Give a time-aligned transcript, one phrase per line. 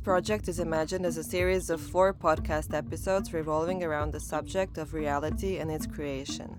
[0.00, 4.78] This project is imagined as a series of four podcast episodes revolving around the subject
[4.78, 6.58] of reality and its creation.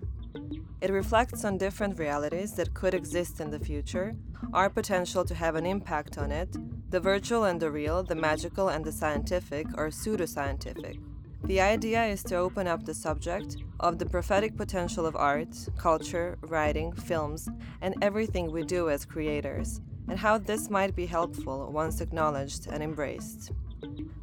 [0.80, 4.14] It reflects on different realities that could exist in the future,
[4.54, 6.56] our potential to have an impact on it,
[6.92, 11.02] the virtual and the real, the magical and the scientific or pseudoscientific.
[11.46, 16.38] The idea is to open up the subject of the prophetic potential of art, culture,
[16.44, 17.50] writing, films,
[17.82, 22.84] and everything we do as creators, and how this might be helpful once acknowledged and
[22.84, 23.54] embraced.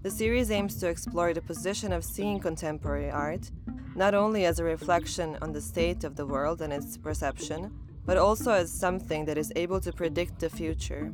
[0.03, 3.51] The series aims to explore the position of seeing contemporary art,
[3.97, 7.73] not only as a reflection on the state of the world and its perception,
[8.05, 11.11] but also as something that is able to predict the future.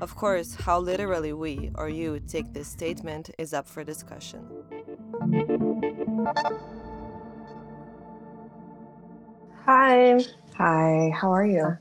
[0.00, 4.48] Of course, how literally we or you take this statement is up for discussion.
[9.66, 10.24] Hi.
[10.56, 11.76] Hi, how are you?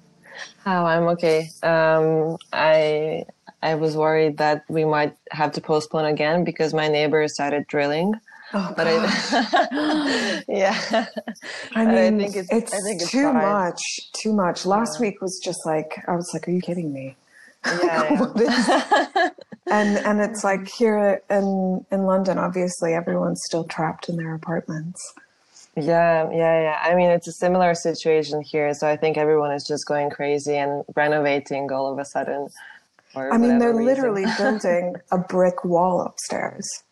[0.63, 1.49] How I'm okay.
[1.63, 3.25] Um, I
[3.61, 8.13] I was worried that we might have to postpone again because my neighbor started drilling.
[8.53, 11.07] Oh, but I, yeah,
[11.75, 13.33] I mean, I think it's, it's, I think it's too fine.
[13.41, 13.81] much,
[14.13, 14.65] too much.
[14.65, 15.07] Last Yeah.
[15.07, 17.15] week was just like, I was like, are you kidding me?
[17.65, 19.31] Yeah, is-
[19.67, 25.01] and and it's like here in in London, obviously everyone's still trapped in their apartments.
[25.75, 26.79] Yeah, yeah, yeah.
[26.81, 30.55] I mean, it's a similar situation here, so I think everyone is just going crazy
[30.55, 32.47] and renovating all of a sudden.
[33.15, 33.85] I mean, they're reason.
[33.85, 36.83] literally building a brick wall upstairs.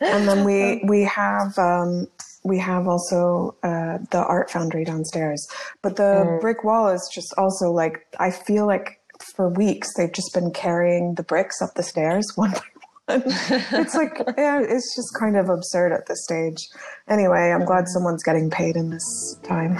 [0.00, 2.06] And then we we have um,
[2.44, 5.46] we have also uh, the art foundry downstairs,
[5.82, 9.00] but the brick wall is just also like I feel like
[9.36, 12.73] for weeks they've just been carrying the bricks up the stairs one by one.
[13.08, 16.68] it's like yeah, it's just kind of absurd at this stage.
[17.06, 19.78] Anyway, I'm glad someone's getting paid in this time.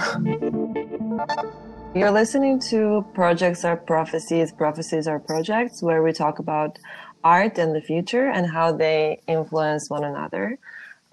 [1.95, 6.77] You're listening to Projects Are Prophecies, Prophecies Are Projects, where we talk about
[7.23, 10.59] art and the future and how they influence one another.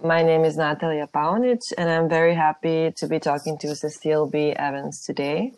[0.04, 4.50] My name is Natalia Paunic, and I'm very happy to be talking to Cecile B.
[4.50, 5.54] Evans today.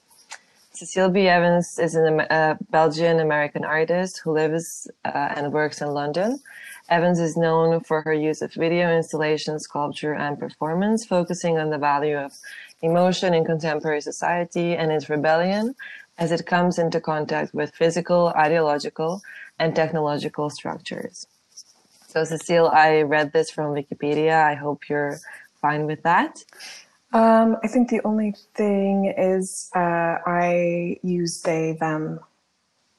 [0.75, 1.29] Cecile B.
[1.29, 6.41] Evans is a uh, Belgian American artist who lives uh, and works in London.
[6.89, 11.79] Evans is known for her use of video installation, sculpture, and performance, focusing on the
[11.79, 12.33] value of
[12.83, 15.77] emotion in contemporary society and its rebellion
[16.19, 19.23] as it comes into contact with physical, ideological,
[19.61, 21.29] and technological structures.
[22.09, 24.43] So, Cecile, I read this from Wikipedia.
[24.43, 25.19] I hope you're
[25.61, 26.45] fine with that.
[27.15, 32.19] Um, I think the only thing is uh, I use they them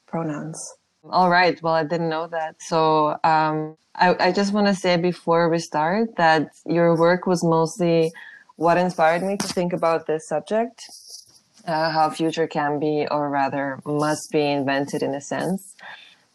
[0.06, 0.74] pronouns.
[1.10, 1.62] All right.
[1.62, 2.56] Well, I didn't know that.
[2.62, 7.44] So um, I, I just want to say before we start that your work was
[7.44, 8.10] mostly
[8.56, 10.88] what inspired me to think about this subject,
[11.66, 15.74] uh, how future can be, or rather must be invented in a sense.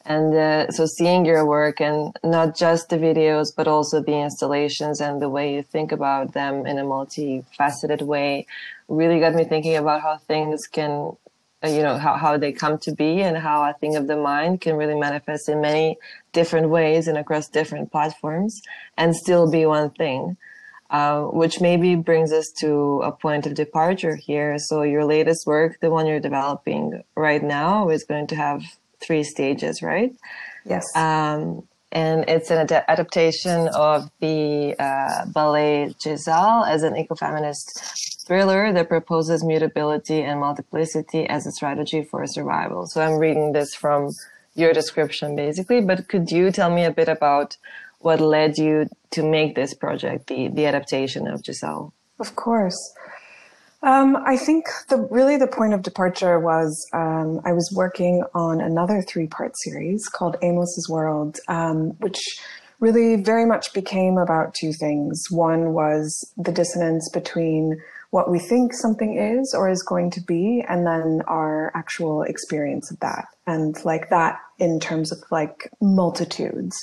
[0.05, 4.99] And uh, so seeing your work and not just the videos, but also the installations
[4.99, 8.47] and the way you think about them in a multifaceted way
[8.87, 11.15] really got me thinking about how things can
[11.63, 14.17] uh, you know how, how they come to be and how a thing of the
[14.17, 15.95] mind can really manifest in many
[16.33, 18.61] different ways and across different platforms
[18.97, 20.35] and still be one thing
[20.91, 24.57] uh, which maybe brings us to a point of departure here.
[24.57, 28.63] So your latest work the one you're developing right now is going to have
[29.01, 30.13] three stages right
[30.65, 30.85] Yes.
[30.95, 38.71] um, and it's an ad- adaptation of the uh, ballet Giselle as an ecofeminist thriller
[38.71, 42.85] that proposes mutability and multiplicity as a strategy for survival.
[42.87, 44.11] So I'm reading this from
[44.55, 47.57] your description basically, but could you tell me a bit about
[47.99, 51.93] what led you to make this project, the, the adaptation of Giselle?
[52.19, 52.93] Of course.
[53.83, 58.61] Um, I think the really the point of departure was um, I was working on
[58.61, 62.19] another three part series called Amos's World, um, which
[62.79, 65.23] really very much became about two things.
[65.31, 67.81] One was the dissonance between
[68.11, 72.91] what we think something is or is going to be, and then our actual experience
[72.91, 76.75] of that, and like that in terms of like multitudes.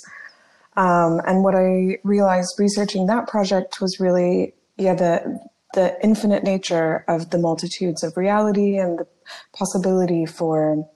[0.77, 5.41] Um, and what I realized researching that project was really, yeah, the
[5.75, 9.06] the infinite nature of the multitudes of reality and the
[9.55, 10.88] possibility for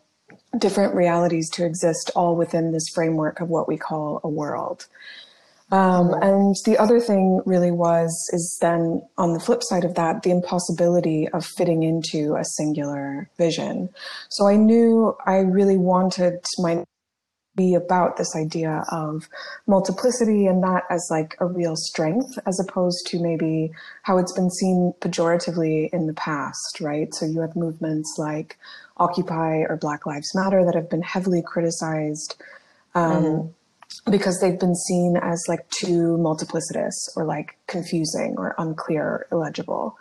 [0.59, 4.87] different realities to exist all within this framework of what we call a world.
[5.71, 10.23] Um, and the other thing really was, is then on the flip side of that,
[10.23, 13.89] the impossibility of fitting into a singular vision.
[14.29, 16.85] So I knew I really wanted my
[17.55, 19.29] be about this idea of
[19.67, 23.71] multiplicity and that as like a real strength as opposed to maybe
[24.03, 27.15] how it's been seen pejoratively in the past, right?
[27.15, 28.59] So you have movements like
[28.97, 32.37] Occupy or Black Lives Matter that have been heavily criticized
[32.95, 34.11] Um, mm-hmm.
[34.11, 39.97] Because they've been seen as like too multiplicitous or like confusing or unclear, or illegible.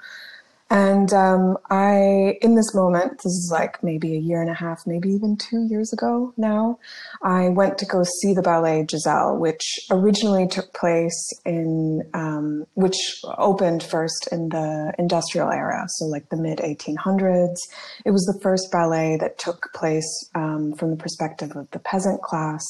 [0.71, 4.88] And um, I, in this moment, this is like maybe a year and a half,
[4.88, 6.79] maybe even two years ago now,
[7.21, 12.95] I went to go see the ballet Giselle, which originally took place in, um, which
[13.38, 17.57] opened first in the industrial era, so like the mid 1800s.
[18.06, 22.21] It was the first ballet that took place um, from the perspective of the peasant
[22.21, 22.63] class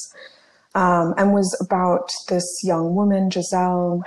[0.74, 4.04] um, and was about this young woman, Giselle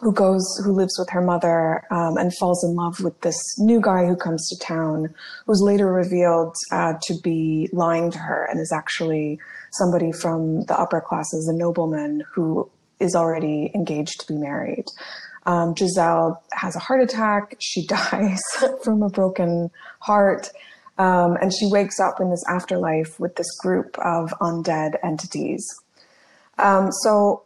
[0.00, 3.80] who goes, who lives with her mother um, and falls in love with this new
[3.80, 5.14] guy who comes to town,
[5.46, 9.38] who's later revealed uh, to be lying to her and is actually
[9.72, 12.68] somebody from the upper classes, a nobleman who
[12.98, 14.86] is already engaged to be married.
[15.46, 17.56] Um, Giselle has a heart attack.
[17.58, 18.40] She dies
[18.82, 19.70] from a broken
[20.00, 20.50] heart.
[20.98, 25.66] Um, and she wakes up in this afterlife with this group of undead entities.
[26.58, 27.42] Um, so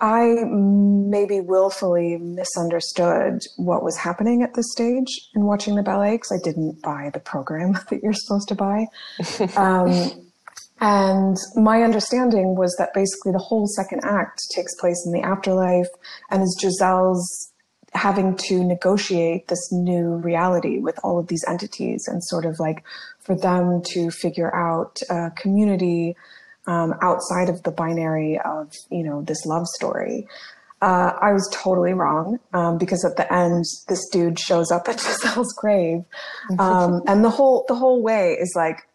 [0.00, 6.32] I maybe willfully misunderstood what was happening at this stage in watching the ballet because
[6.32, 8.86] I didn't buy the program that you're supposed to buy.
[9.56, 10.28] um,
[10.80, 15.88] and my understanding was that basically the whole second act takes place in the afterlife
[16.30, 17.52] and is Giselle's
[17.94, 22.84] having to negotiate this new reality with all of these entities and sort of like
[23.18, 26.14] for them to figure out a community
[26.68, 30.28] um, outside of the binary of you know this love story.
[30.80, 35.00] Uh, I was totally wrong um, because at the end, this dude shows up at
[35.00, 36.04] Giselle's grave,
[36.60, 38.88] um, and the whole the whole way is like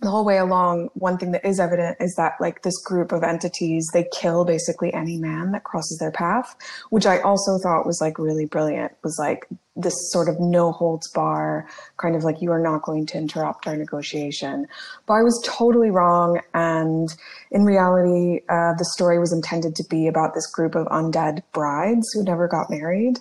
[0.00, 3.22] the whole way along, one thing that is evident is that like this group of
[3.22, 6.54] entities, they kill basically any man that crosses their path,
[6.90, 8.92] which I also thought was like really brilliant.
[9.02, 9.46] Was like
[9.76, 11.68] this sort of no holds bar
[11.98, 14.66] kind of like you are not going to interrupt our negotiation.
[15.06, 17.08] But I was totally wrong, and
[17.50, 22.06] in reality, uh, the story was intended to be about this group of undead brides
[22.12, 23.20] who never got married.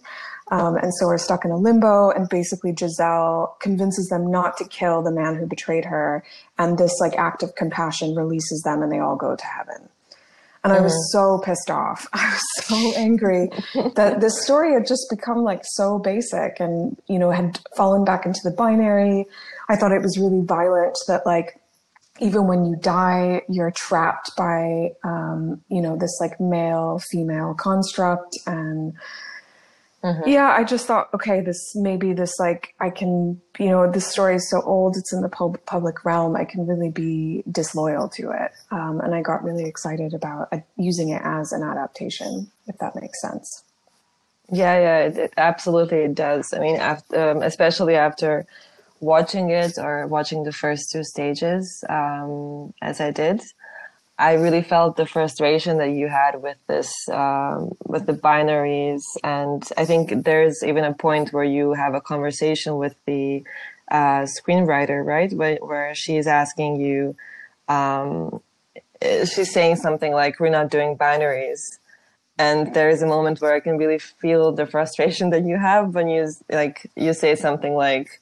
[0.51, 2.11] Um, and so are stuck in a limbo.
[2.11, 6.23] And basically, Giselle convinces them not to kill the man who betrayed her.
[6.59, 9.89] And this like act of compassion releases them, and they all go to heaven.
[10.65, 11.39] And I was mm-hmm.
[11.39, 12.07] so pissed off.
[12.13, 13.49] I was so angry
[13.93, 18.25] that this story had just become like so basic and, you know, had fallen back
[18.25, 19.27] into the binary.
[19.69, 21.61] I thought it was really violent that like,
[22.19, 28.35] even when you die, you're trapped by, um, you know, this like male female construct
[28.47, 28.93] and,
[30.05, 30.29] Mm-hmm.
[30.29, 34.35] Yeah, I just thought, okay, this maybe this like I can, you know, this story
[34.35, 36.35] is so old, it's in the pub- public realm.
[36.35, 40.59] I can really be disloyal to it, um, and I got really excited about uh,
[40.77, 43.63] using it as an adaptation, if that makes sense.
[44.51, 46.53] Yeah, yeah, it, it absolutely it does.
[46.53, 48.45] I mean, after, um, especially after
[48.99, 53.41] watching it or watching the first two stages, um, as I did,
[54.17, 59.01] I really felt the frustration that you had with this, um, with the binaries.
[59.23, 63.43] And I think there's even a point where you have a conversation with the
[63.91, 65.31] uh, screenwriter, right?
[65.33, 67.15] Where, where she's asking you,
[67.67, 68.41] um,
[69.01, 71.79] she's saying something like, we're not doing binaries.
[72.37, 75.93] And there is a moment where I can really feel the frustration that you have
[75.93, 78.21] when you like, you say something like,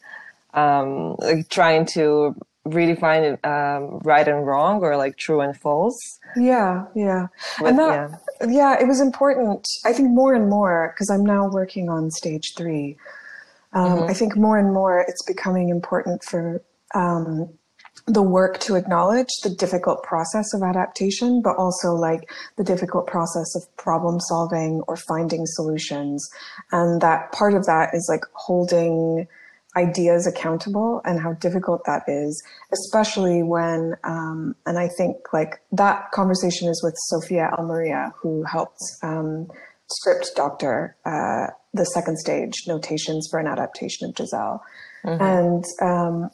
[0.56, 2.36] um, like trying to
[2.68, 5.98] redefine it um, right and wrong or like true and false.
[6.36, 7.28] Yeah, yeah.
[7.60, 8.48] With, and that, yeah.
[8.48, 9.68] yeah, it was important.
[9.86, 12.98] I think more and more, because I'm now working on stage three,
[13.74, 14.10] um, mm-hmm.
[14.10, 16.62] I think more and more it's becoming important for
[16.96, 17.50] um,
[18.06, 23.56] the work to acknowledge the difficult process of adaptation, but also like the difficult process
[23.56, 26.28] of problem solving or finding solutions.
[26.72, 29.28] And that part of that is like holding
[29.76, 36.12] ideas accountable and how difficult that is, especially when, um, and I think like that
[36.12, 39.48] conversation is with Sophia Al-Maria, who helped um,
[39.90, 44.64] script doctor uh, the second stage notations for an adaptation of Giselle.
[45.06, 45.24] Mm-hmm.
[45.24, 46.30] And um,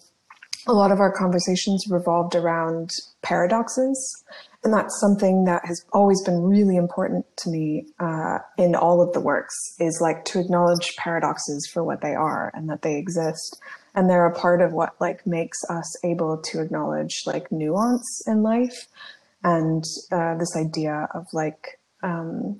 [0.67, 2.91] a lot of our conversations revolved around
[3.21, 4.23] paradoxes
[4.63, 9.13] and that's something that has always been really important to me uh, in all of
[9.13, 13.57] the works is like to acknowledge paradoxes for what they are and that they exist.
[13.95, 18.43] And they're a part of what like makes us able to acknowledge like nuance in
[18.43, 18.87] life
[19.43, 22.59] and uh, this idea of like um,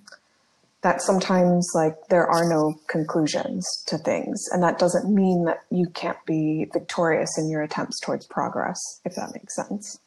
[0.83, 4.41] that sometimes like there are no conclusions to things.
[4.53, 9.15] And that doesn't mean that you can't be victorious in your attempts towards progress if
[9.15, 9.99] that makes sense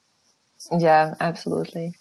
[0.78, 1.94] yeah, absolutely.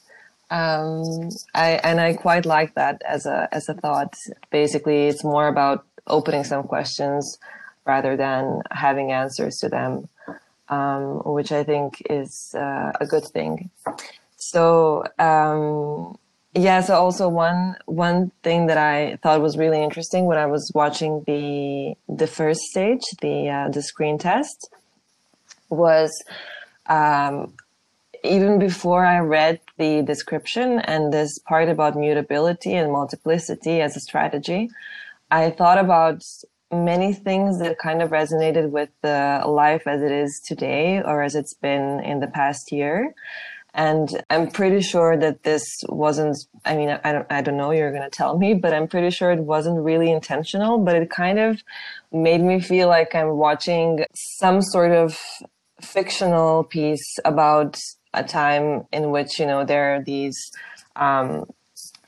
[0.50, 4.16] Um, I and I quite like that as a as a thought.
[4.52, 7.38] Basically, it's more about opening some questions
[7.86, 10.10] rather than having answers to them,
[10.70, 13.70] um, which I think is uh, a good thing.
[14.36, 16.18] So um,
[16.54, 20.70] yeah, so also one one thing that I thought was really interesting when I was
[20.76, 24.70] watching the the first stage, the uh, the screen test,
[25.70, 26.12] was
[26.88, 27.54] um,
[28.24, 34.00] even before I read the description and this part about mutability and multiplicity as a
[34.00, 34.70] strategy,
[35.30, 36.22] I thought about
[36.72, 41.36] many things that kind of resonated with the life as it is today or as
[41.36, 43.14] it's been in the past year.
[43.74, 47.92] And I'm pretty sure that this wasn't, I mean, I don't, I don't know, you're
[47.92, 51.40] going to tell me, but I'm pretty sure it wasn't really intentional, but it kind
[51.40, 51.62] of
[52.12, 55.18] made me feel like I'm watching some sort of
[55.82, 57.78] fictional piece about
[58.14, 60.52] a time in which, you know, there are these,
[60.96, 61.46] um,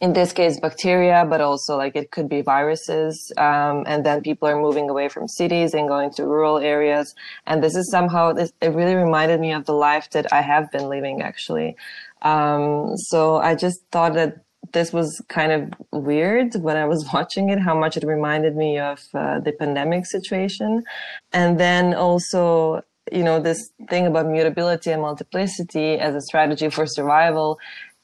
[0.03, 4.45] in this case bacteria but also like it could be viruses um, and then people
[4.49, 7.15] are moving away from cities and going to rural areas.
[7.47, 10.69] And this is somehow this, it really reminded me of the life that i have
[10.71, 11.77] been living actually.
[12.21, 14.43] Um, so i just thought that
[14.73, 18.79] this was kind of weird when i was watching it how much it reminded me
[18.79, 20.83] of uh, the pandemic situation.
[21.31, 22.81] And then also
[23.11, 27.59] you know this thing about mutability and multiplicity as a strategy for survival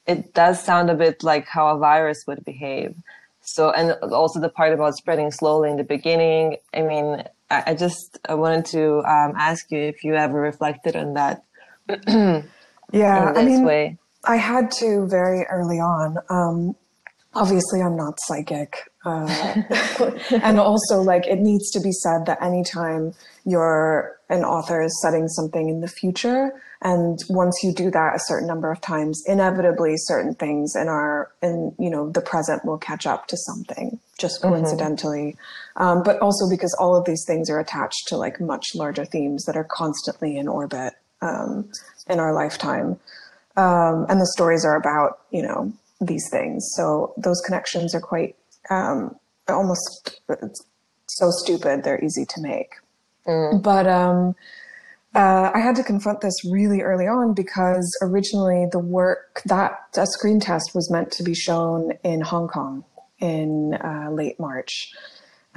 [0.09, 2.95] it does sound a bit like how a virus would behave.
[3.41, 6.57] So, and also the part about spreading slowly in the beginning.
[6.73, 10.95] I mean, I, I just I wanted to um, ask you if you ever reflected
[10.95, 11.43] on that.
[12.91, 13.97] yeah, I mean, way.
[14.23, 16.17] I had to very early on.
[16.29, 16.75] Um,
[17.35, 19.27] obviously, I'm not psychic, uh,
[20.43, 23.13] and also like it needs to be said that anytime
[23.45, 28.19] you're an author is setting something in the future, and once you do that a
[28.19, 32.77] certain number of times, inevitably certain things in our, in, you know, the present will
[32.77, 34.53] catch up to something just mm-hmm.
[34.53, 35.35] coincidentally.
[35.77, 35.83] Mm-hmm.
[35.83, 39.43] Um, but also because all of these things are attached to like much larger themes
[39.45, 41.69] that are constantly in orbit, um,
[42.07, 42.99] in our lifetime.
[43.57, 46.65] Um, and the stories are about, you know, these things.
[46.75, 48.37] So those connections are quite,
[48.69, 49.15] um,
[49.49, 50.21] almost
[51.07, 51.83] so stupid.
[51.83, 52.75] They're easy to make.
[53.27, 53.61] Mm.
[53.61, 54.35] But, um,
[55.15, 60.05] uh, I had to confront this really early on because originally the work that a
[60.05, 62.83] screen test was meant to be shown in Hong Kong
[63.19, 64.93] in uh, late March.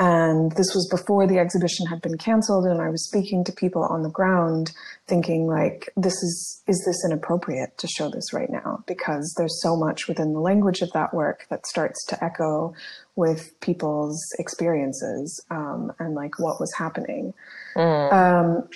[0.03, 2.65] And this was before the exhibition had been canceled.
[2.65, 4.73] And I was speaking to people on the ground
[5.07, 8.83] thinking like, this is, is this inappropriate to show this right now?
[8.89, 12.75] Because there's so much within the language of that work that starts to echo
[13.15, 17.33] with people's experiences, um, and like what was happening.
[17.77, 18.13] Mm.
[18.13, 18.69] Um,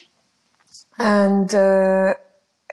[0.97, 2.15] and uh,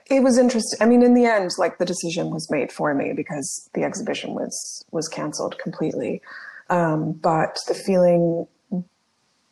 [0.06, 0.78] it was interesting.
[0.80, 4.32] I mean, in the end, like the decision was made for me because the exhibition
[4.32, 6.22] was was canceled completely.
[6.70, 8.46] Um, but the feeling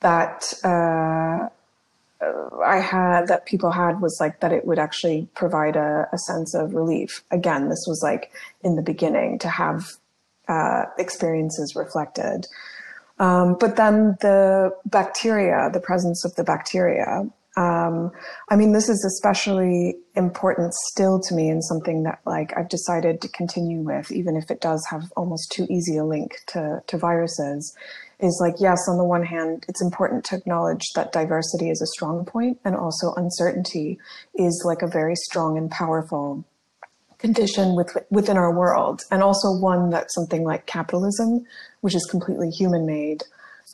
[0.00, 1.48] that uh,
[2.64, 6.54] I had, that people had, was like that it would actually provide a, a sense
[6.54, 7.22] of relief.
[7.30, 9.84] Again, this was like in the beginning to have
[10.48, 12.46] uh, experiences reflected.
[13.18, 18.10] Um, but then the bacteria, the presence of the bacteria, um,
[18.48, 23.20] I mean, this is especially important still to me and something that like I've decided
[23.20, 26.98] to continue with, even if it does have almost too easy a link to, to
[26.98, 27.76] viruses
[28.20, 31.86] is like, yes, on the one hand, it's important to acknowledge that diversity is a
[31.86, 33.98] strong point and also uncertainty
[34.34, 36.44] is like a very strong and powerful
[37.18, 39.02] condition with, within our world.
[39.10, 41.44] And also one that something like capitalism,
[41.80, 43.24] which is completely human made,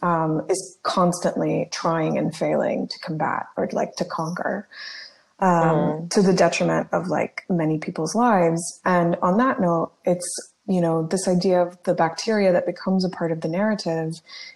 [0.02, 4.69] um, is constantly trying and failing to combat or like to conquer
[5.40, 6.11] um, mm.
[6.11, 8.81] to the detriment of like many people's lives.
[8.85, 10.26] And on that note, it's
[10.69, 14.12] you know this idea of the bacteria that becomes a part of the narrative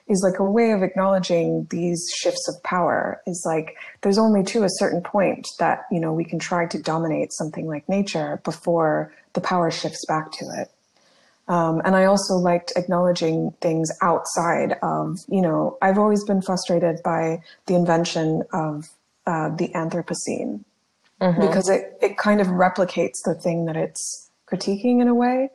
[0.09, 4.63] is like a way of acknowledging these shifts of power is like there's only to
[4.63, 9.11] a certain point that you know we can try to dominate something like nature before
[9.33, 10.69] the power shifts back to it
[11.49, 17.03] um, and I also liked acknowledging things outside of, you know, I've always been frustrated
[17.05, 18.85] by the invention of
[19.27, 20.65] uh, the Anthropocene
[21.21, 21.41] mm-hmm.
[21.41, 25.51] because it, it kind of replicates the thing that it's critiquing in a way.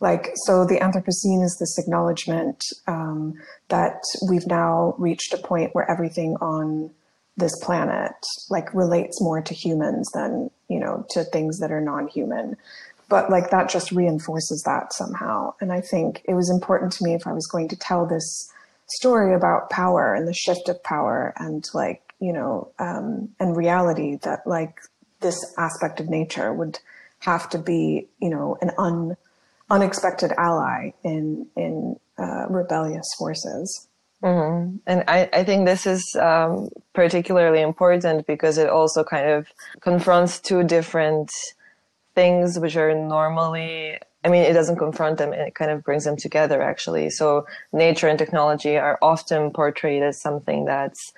[0.00, 3.34] Like, so the Anthropocene is this acknowledgement um,
[3.68, 6.90] that we've now reached a point where everything on
[7.36, 8.12] this planet
[8.50, 12.56] like relates more to humans than, you know, to things that are non-human
[13.08, 15.54] but like that just reinforces that somehow.
[15.60, 18.52] And I think it was important to me if I was going to tell this
[18.86, 24.16] story about power and the shift of power and like, you know, um, and reality
[24.22, 24.80] that like
[25.20, 26.78] this aspect of nature would
[27.20, 29.16] have to be, you know, an un,
[29.70, 33.88] unexpected ally in, in uh, rebellious forces.
[34.22, 34.76] Mm-hmm.
[34.86, 39.46] And I, I think this is um, particularly important because it also kind of
[39.80, 41.30] confronts two different
[42.18, 46.16] things which are normally I mean, it doesn't confront them; it kind of brings them
[46.16, 46.60] together.
[46.60, 51.12] Actually, so nature and technology are often portrayed as something that's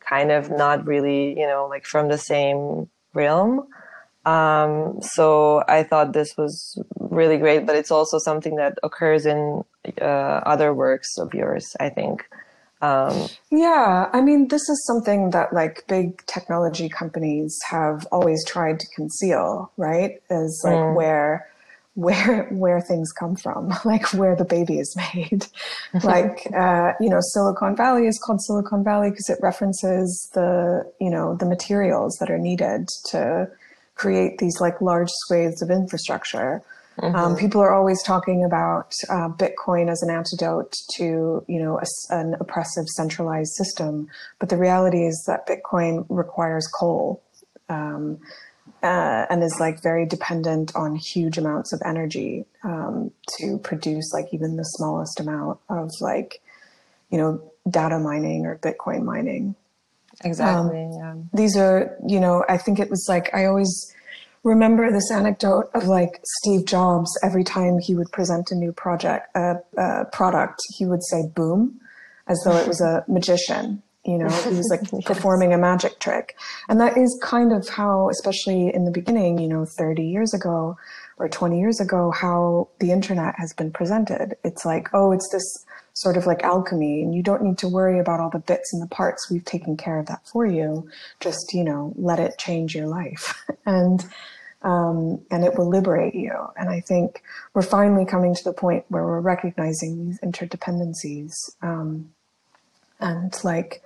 [0.00, 3.68] kind of not really, you know, like from the same realm.
[4.24, 9.62] Um, so I thought this was really great, but it's also something that occurs in
[10.00, 11.76] uh, other works of yours.
[11.78, 12.24] I think.
[12.82, 18.80] Um, yeah, I mean, this is something that like big technology companies have always tried
[18.80, 20.20] to conceal, right?
[20.30, 20.94] Is like mm.
[20.94, 21.48] where
[21.94, 25.46] where where things come from, like where the baby is made.
[26.04, 31.10] like uh, you know, Silicon Valley is called Silicon Valley because it references the you
[31.10, 33.48] know the materials that are needed to
[33.94, 36.62] create these like large swathes of infrastructure.
[37.02, 37.16] Um, mm-hmm.
[37.16, 42.14] Um, people are always talking about uh, Bitcoin as an antidote to, you know, a,
[42.14, 47.22] an oppressive centralized system, but the reality is that Bitcoin requires coal.
[47.68, 48.20] Um,
[48.82, 54.26] uh, and is like very dependent on huge amounts of energy um, to produce like
[54.32, 56.40] even the smallest amount of like
[57.10, 59.54] you know data mining or bitcoin mining
[60.24, 61.14] exactly um, yeah.
[61.32, 63.92] these are you know i think it was like i always
[64.46, 69.28] remember this anecdote of like steve jobs every time he would present a new project
[69.34, 71.80] uh, uh, product he would say boom
[72.28, 75.04] as though it was a magician you know he was like yes.
[75.04, 76.36] performing a magic trick.
[76.68, 80.76] And that is kind of how especially in the beginning you know 30 years ago
[81.18, 84.36] or 20 years ago how the internet has been presented.
[84.44, 87.98] It's like oh it's this sort of like alchemy and you don't need to worry
[87.98, 90.88] about all the bits and the parts we've taken care of that for you.
[91.20, 93.42] Just you know let it change your life.
[93.68, 94.06] And
[94.66, 96.34] um, and it will liberate you.
[96.56, 97.22] And i think
[97.54, 102.10] we're finally coming to the point where we're recognizing these interdependencies um,
[103.00, 103.82] and like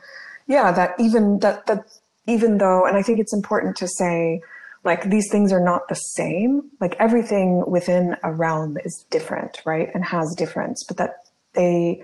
[0.46, 1.84] yeah that even that that
[2.26, 4.40] even though and i think it's important to say
[4.82, 6.70] like these things are not the same.
[6.80, 11.14] Like everything within a realm is different right and has difference but that
[11.52, 12.02] they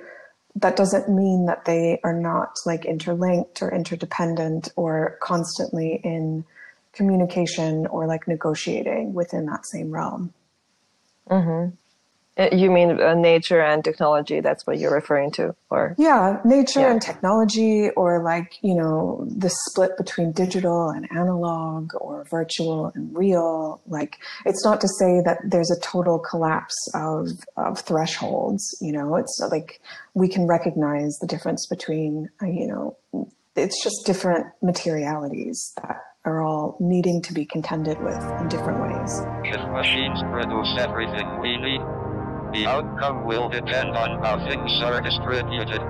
[0.57, 6.45] that doesn't mean that they are not like interlinked or interdependent or constantly in
[6.97, 10.33] communication or like negotiating within that same realm
[11.31, 11.75] mm-hmm.
[12.39, 14.41] Uh, you mean uh, nature and technology?
[14.41, 16.91] That's what you're referring to, or yeah, nature yeah.
[16.91, 23.17] and technology, or like you know the split between digital and analog, or virtual and
[23.17, 23.81] real.
[23.87, 28.77] Like it's not to say that there's a total collapse of of thresholds.
[28.83, 29.81] You know, it's like
[30.13, 32.99] we can recognize the difference between uh, you know
[33.57, 39.23] it's just different materialities that are all needing to be contended with in different ways.
[39.45, 41.81] If machines produce everything we need
[42.53, 45.83] the outcome will depend on how things are distributed.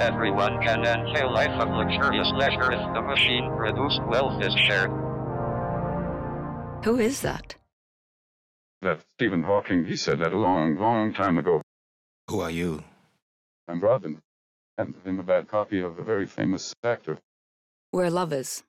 [0.00, 4.90] Everyone can enjoy life of luxurious leisure if the machine produced wealth is shared.
[6.84, 7.56] Who is that?
[8.80, 11.60] That Stephen Hawking, he said that a long, long time ago.
[12.28, 12.84] Who are you?
[13.68, 14.22] I'm Robin,
[14.78, 17.18] and I'm a bad copy of a very famous actor.
[17.92, 18.62] We're lovers.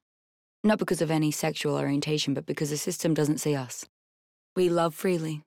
[0.64, 3.86] Not because of any sexual orientation, but because the system doesn't see us.
[4.56, 5.44] We love freely,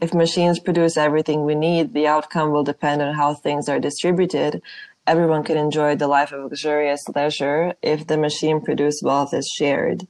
[0.00, 4.62] if machines produce everything we need, the outcome will depend on how things are distributed.
[5.06, 10.06] Everyone can enjoy the life of luxurious leisure if the machine produced wealth is shared.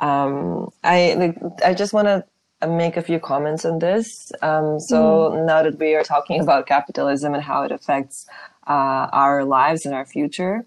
[0.00, 2.24] Um, I I just want to
[2.66, 4.32] make a few comments on this.
[4.42, 5.46] Um, so mm.
[5.46, 8.26] now that we are talking about capitalism and how it affects
[8.66, 10.64] uh, our lives and our future,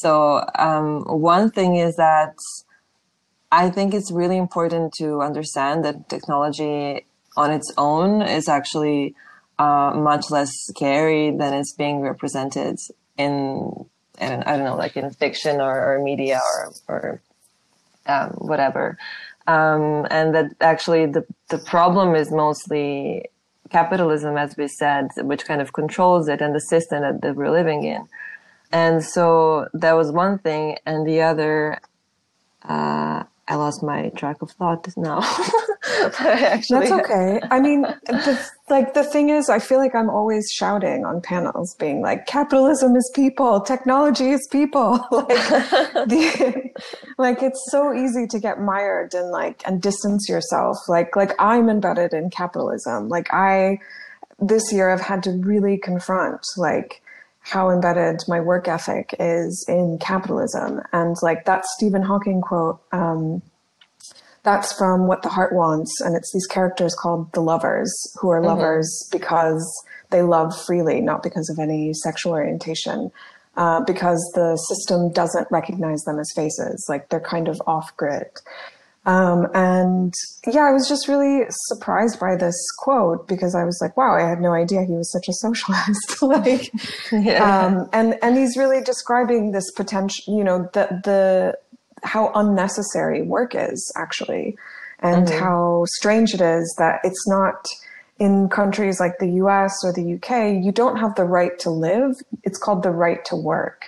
[0.00, 2.34] so um, one thing is that
[3.50, 7.06] I think it's really important to understand that technology
[7.36, 9.14] on its own is actually
[9.58, 12.78] uh, much less scary than it's being represented
[13.16, 13.86] in,
[14.20, 17.22] in I don't know, like in fiction or, or media or, or
[18.06, 18.98] um, whatever.
[19.46, 23.24] Um, and that actually the, the problem is mostly
[23.70, 27.50] capitalism, as we said, which kind of controls it and the system that, that we're
[27.50, 28.06] living in.
[28.72, 30.76] And so that was one thing.
[30.84, 31.80] And the other,
[32.62, 35.20] uh, I lost my track of thought now.
[36.20, 37.40] Actually, that's okay.
[37.50, 41.74] I mean, the, like the thing is, I feel like I'm always shouting on panels,
[41.78, 46.70] being like, "Capitalism is people, technology is people." like, the,
[47.16, 50.76] like it's so easy to get mired and like and distance yourself.
[50.86, 53.08] Like, like I'm embedded in capitalism.
[53.08, 53.78] Like I,
[54.38, 57.02] this year, I've had to really confront like
[57.48, 60.82] how embedded my work ethic is in capitalism.
[60.92, 63.42] And like that Stephen Hawking quote, um,
[64.42, 66.00] that's from What the Heart Wants.
[66.00, 68.48] And it's these characters called the lovers who are mm-hmm.
[68.48, 69.66] lovers because
[70.10, 73.10] they love freely, not because of any sexual orientation.
[73.56, 78.28] Uh, because the system doesn't recognize them as faces, like they're kind of off grid.
[79.08, 80.12] Um, and
[80.46, 84.28] yeah, I was just really surprised by this quote because I was like, wow, I
[84.28, 86.20] had no idea he was such a socialist.
[86.22, 86.70] like,
[87.12, 87.64] yeah.
[87.64, 91.58] um, and, and he's really describing this potential, you know, the, the,
[92.02, 94.58] how unnecessary work is actually
[95.00, 95.38] and mm-hmm.
[95.38, 97.66] how strange it is that it's not
[98.18, 102.16] in countries like the US or the UK, you don't have the right to live.
[102.44, 103.86] It's called the right to work.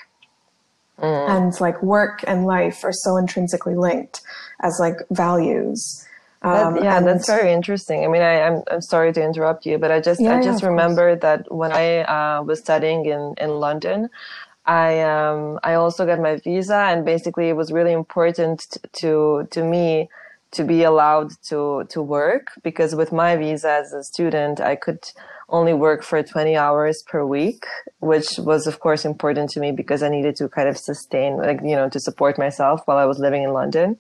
[1.00, 1.28] Mm.
[1.28, 4.20] And like work and life are so intrinsically linked
[4.62, 6.06] as like values.
[6.42, 8.04] Um, that, yeah, and that's very interesting.
[8.04, 10.42] I mean, I, am I'm, I'm sorry to interrupt you, but I just yeah, I
[10.42, 14.08] just yeah, remember that when I uh, was studying in in London,
[14.64, 19.64] I um I also got my visa, and basically it was really important to to
[19.64, 20.08] me
[20.52, 25.04] to be allowed to to work because with my visa as a student, I could
[25.50, 27.66] only work for 20 hours per week,
[27.98, 31.60] which was of course important to me because I needed to kind of sustain, like,
[31.62, 33.98] you know, to support myself while I was living in London.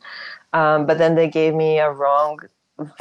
[0.52, 2.40] Um, but then they gave me a wrong,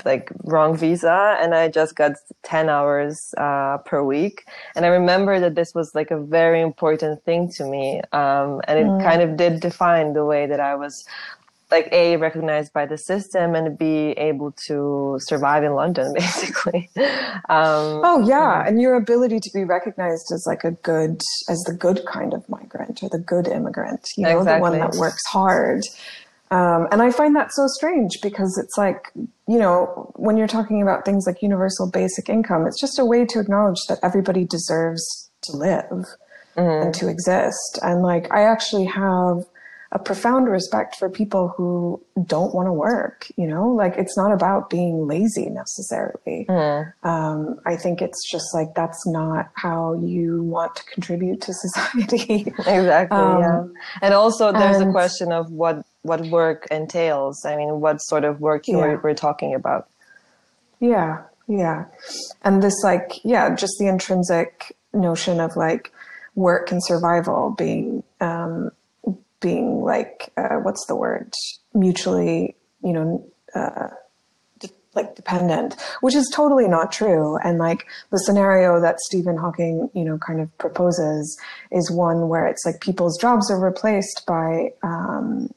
[0.03, 2.11] like wrong visa and I just got
[2.43, 4.45] 10 hours, uh, per week.
[4.75, 8.01] And I remember that this was like a very important thing to me.
[8.11, 9.01] Um, and it mm.
[9.01, 11.05] kind of did define the way that I was
[11.71, 16.89] like a recognized by the system and be able to survive in london basically.
[17.49, 18.67] Um, oh yeah.
[18.67, 22.47] and your ability to be recognized as like a good as the good kind of
[22.49, 24.55] migrant or the good immigrant you know exactly.
[24.55, 25.83] the one that works hard.
[26.51, 29.11] Um, and i find that so strange because it's like
[29.47, 33.23] you know when you're talking about things like universal basic income it's just a way
[33.25, 36.05] to acknowledge that everybody deserves to live
[36.57, 36.59] mm-hmm.
[36.59, 37.79] and to exist.
[37.83, 39.45] And like i actually have
[39.91, 43.27] a profound respect for people who don't want to work.
[43.37, 46.45] You know, like it's not about being lazy necessarily.
[46.47, 46.93] Mm.
[47.03, 52.53] Um, I think it's just like that's not how you want to contribute to society.
[52.57, 53.17] exactly.
[53.17, 53.63] Um, yeah.
[54.01, 57.43] And also, there's and, a question of what what work entails.
[57.45, 58.77] I mean, what sort of work yeah.
[58.77, 59.87] we're, we're talking about.
[60.79, 61.85] Yeah, yeah,
[62.43, 65.91] and this like yeah, just the intrinsic notion of like
[66.35, 68.71] work and survival being um,
[69.39, 71.33] being like uh, what's the word?
[71.73, 73.25] Mutually you know
[73.55, 73.89] uh,
[74.59, 77.37] de- like dependent which is totally not true.
[77.43, 81.39] And like the scenario that stephen hawking you know kind of proposes
[81.71, 85.49] is one where it's like people's jobs are replaced by um,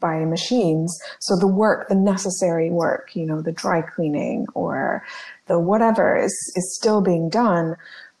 [0.00, 0.96] by machines.
[1.20, 5.02] So the work the necessary work you know the dry cleaning or
[5.46, 7.76] the whatever is is still being done.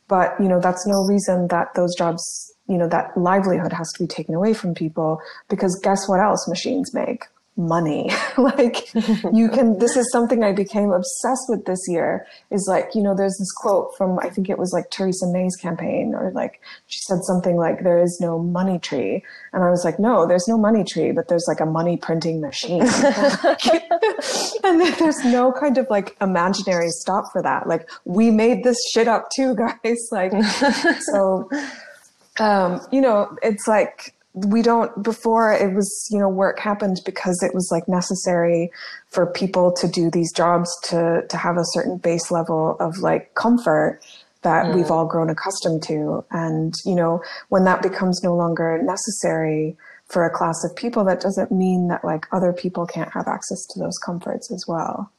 [0.08, 4.04] But you know that's no reason that those jobs you know, that livelihood has to
[4.04, 7.24] be taken away from people because guess what else machines make?
[7.56, 8.10] Money.
[8.38, 8.92] like
[9.32, 13.14] you can, this is something I became obsessed with this year is like, you know,
[13.14, 17.00] there's this quote from, I think it was like Theresa May's campaign or like she
[17.02, 19.22] said something like, there is no money tree.
[19.52, 22.40] And I was like, no, there's no money tree, but there's like a money printing
[22.40, 22.82] machine.
[24.64, 27.68] and there's no kind of like imaginary stop for that.
[27.68, 30.08] Like we made this shit up too, guys.
[30.10, 30.32] Like,
[31.12, 31.48] so
[32.40, 37.40] um, you know, it's like we don't before it was you know work happened because
[37.42, 38.70] it was like necessary
[39.08, 43.32] for people to do these jobs to to have a certain base level of like
[43.34, 44.00] comfort
[44.42, 44.74] that mm.
[44.74, 49.76] we've all grown accustomed to and you know when that becomes no longer necessary
[50.08, 53.64] for a class of people that doesn't mean that like other people can't have access
[53.66, 55.12] to those comforts as well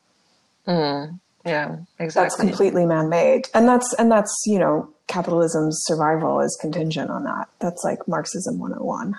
[0.67, 1.17] mm.
[1.45, 7.09] yeah exactly that's completely man-made and that's and that's you know capitalism's survival is contingent
[7.09, 7.49] on that.
[7.59, 9.15] That's like Marxism 101.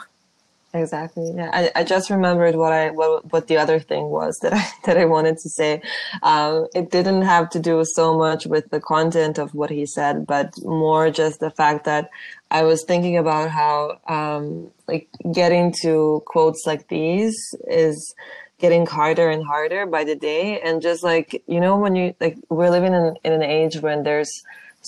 [0.74, 1.32] Exactly.
[1.34, 4.68] Yeah, I, I just remembered what I what what the other thing was that I
[4.84, 5.80] that I wanted to say.
[6.22, 10.26] Um, it didn't have to do so much with the content of what he said,
[10.26, 12.10] but more just the fact that
[12.50, 17.36] I was thinking about how um, like getting to quotes like these
[17.68, 18.14] is
[18.58, 22.36] getting harder and harder by the day, and just like you know when you like
[22.50, 24.42] we're living in in an age when there's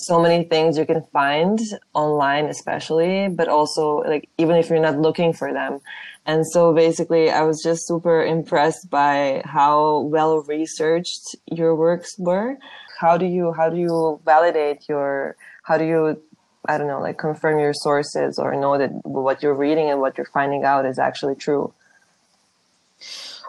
[0.05, 1.59] so many things you can find
[1.93, 5.79] online especially but also like even if you're not looking for them.
[6.25, 12.57] And so basically i was just super impressed by how well researched your works were.
[12.99, 16.21] How do you how do you validate your how do you
[16.67, 20.17] i don't know like confirm your sources or know that what you're reading and what
[20.17, 21.73] you're finding out is actually true?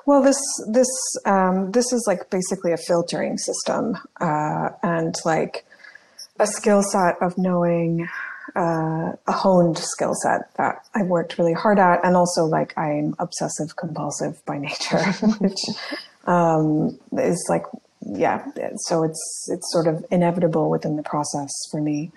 [0.07, 0.89] Well, this this
[1.27, 5.67] um, this is like basically a filtering system, uh, and like
[6.40, 8.09] a skill set of knowing
[8.57, 13.14] uh, a honed skill set that I've worked really hard at, and also like I'm
[13.18, 15.05] obsessive compulsive by nature,
[15.38, 15.61] which
[16.26, 17.64] um, is like
[18.00, 18.44] yeah.
[18.87, 22.11] So it's it's sort of inevitable within the process for me.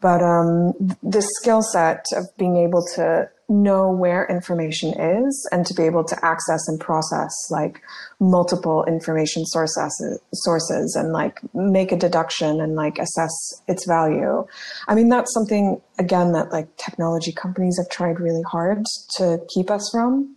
[0.00, 5.74] But um, this skill set of being able to know where information is and to
[5.74, 7.80] be able to access and process like
[8.20, 14.44] multiple information sources sources and like make a deduction and like assess its value.
[14.88, 18.84] I mean that's something again that like technology companies have tried really hard
[19.16, 20.36] to keep us from.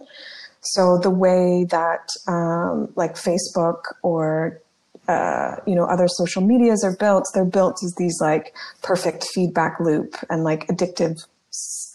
[0.62, 4.62] So the way that um, like facebook or
[5.08, 9.80] uh, you know other social medias are built they're built as these like perfect feedback
[9.80, 11.26] loop and like addictive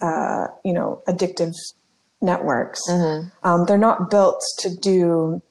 [0.00, 1.54] uh, you know, addictive
[2.20, 2.80] networks.
[2.88, 3.28] Mm-hmm.
[3.46, 5.42] Um, they're not built to do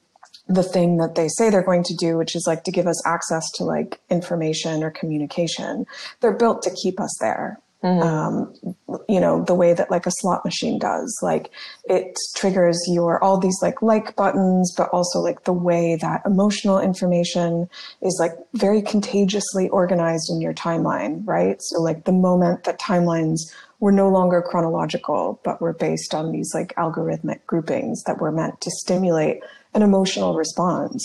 [0.48, 3.06] the thing that they say they're going to do, which is like to give us
[3.06, 5.86] access to like information or communication.
[6.20, 7.60] They're built to keep us there.
[7.84, 8.02] Mm-hmm.
[8.02, 8.76] Um,
[9.08, 11.50] you know, the way that like a slot machine does, like
[11.84, 16.78] it triggers your, all these like like buttons, but also like the way that emotional
[16.78, 17.70] information
[18.02, 21.56] is like very contagiously organized in your timeline, right?
[21.60, 23.40] So like the moment that timelines
[23.80, 28.60] were no longer chronological, but were based on these like algorithmic groupings that were meant
[28.60, 29.40] to stimulate
[29.74, 31.02] an emotional response.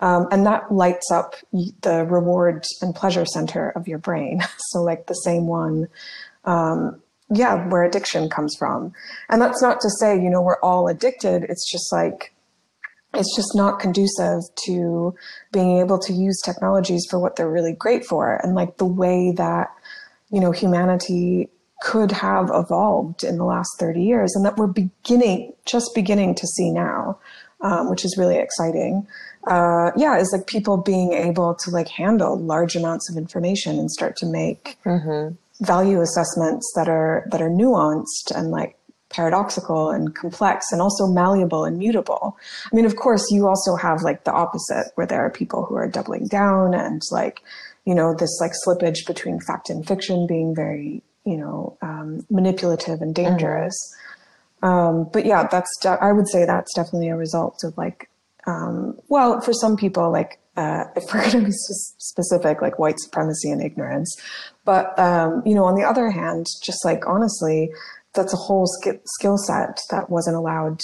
[0.00, 4.42] Um, and that lights up the reward and pleasure center of your brain.
[4.72, 5.88] So, like the same one,
[6.44, 8.92] um, yeah, where addiction comes from.
[9.28, 11.44] And that's not to say, you know, we're all addicted.
[11.44, 12.32] It's just like,
[13.14, 15.14] it's just not conducive to
[15.52, 18.36] being able to use technologies for what they're really great for.
[18.44, 19.70] And like the way that,
[20.30, 21.48] you know, humanity
[21.80, 26.46] could have evolved in the last 30 years and that we're beginning, just beginning to
[26.46, 27.18] see now,
[27.62, 29.06] um, which is really exciting.
[29.46, 33.90] Uh, yeah, is like people being able to like handle large amounts of information and
[33.90, 35.34] start to make mm-hmm.
[35.64, 38.76] value assessments that are, that are nuanced and like
[39.08, 42.36] paradoxical and complex and also malleable and mutable.
[42.72, 45.74] I mean, of course, you also have like the opposite where there are people who
[45.76, 47.40] are doubling down and like,
[47.84, 53.00] you know, this like slippage between fact and fiction being very you know, um, manipulative
[53.00, 53.76] and dangerous.
[54.62, 54.66] Mm-hmm.
[54.66, 58.10] Um, but yeah, that's, de- I would say that's definitely a result of like,
[58.46, 62.98] um, well, for some people, like, uh, if we're going to be specific, like white
[62.98, 64.14] supremacy and ignorance.
[64.64, 67.70] But, um, you know, on the other hand, just like honestly,
[68.14, 70.80] that's a whole sk- skill set that wasn't allowed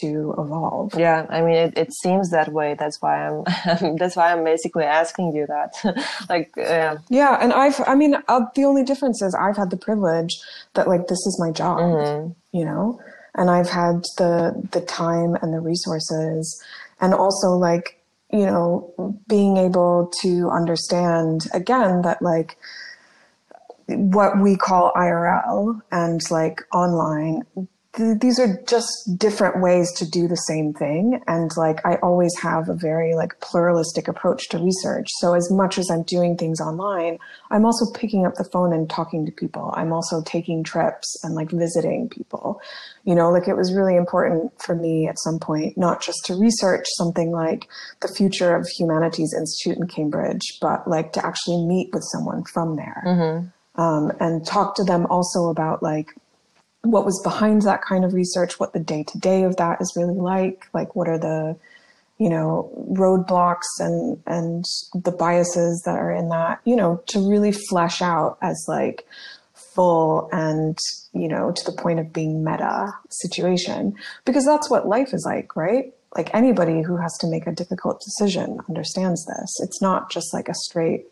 [0.00, 0.94] to evolve.
[0.96, 2.76] Yeah, I mean, it, it seems that way.
[2.78, 3.44] That's why I'm
[3.96, 6.06] that's why I'm basically asking you that.
[6.28, 7.38] like, yeah, yeah.
[7.40, 10.38] And I've, I mean, uh, the only difference is I've had the privilege
[10.74, 12.32] that like this is my job, mm-hmm.
[12.56, 13.00] you know,
[13.34, 16.62] and I've had the the time and the resources,
[17.00, 18.00] and also like
[18.32, 22.58] you know being able to understand again that like
[23.86, 27.42] what we call IRL and like online
[27.96, 31.20] these are just different ways to do the same thing.
[31.26, 35.06] And like i always have a very like pluralistic approach to research.
[35.18, 37.18] So as much as i'm doing things online
[37.50, 39.72] i'm also picking up the phone and talking to people.
[39.76, 42.60] I'm also taking trips and like visiting people.
[43.04, 46.34] You know like it was really important for me at some point not just to
[46.34, 47.68] research something like
[48.00, 52.76] the future of humanities institute in cambridge but like to actually meet with someone from
[52.76, 53.02] there.
[53.06, 53.80] Mm-hmm.
[53.80, 56.14] um, and talk to them also about like
[56.90, 59.94] what was behind that kind of research, what the day to day of that is
[59.96, 61.56] really like, like what are the,
[62.18, 67.52] you know, roadblocks and, and the biases that are in that, you know, to really
[67.52, 69.06] flesh out as like
[69.74, 70.78] full and,
[71.12, 73.94] you know, to the point of being meta situation,
[74.24, 75.92] because that's what life is like, right?
[76.16, 79.60] Like anybody who has to make a difficult decision understands this.
[79.62, 81.06] It's not just like a straight,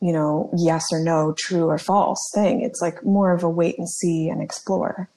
[0.00, 2.62] you know, yes or no, true or false thing.
[2.62, 5.08] It's like more of a wait and see and explore.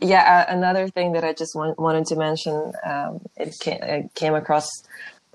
[0.00, 4.14] Yeah, uh, another thing that I just want, wanted to mention, um, it, came, it
[4.14, 4.68] came across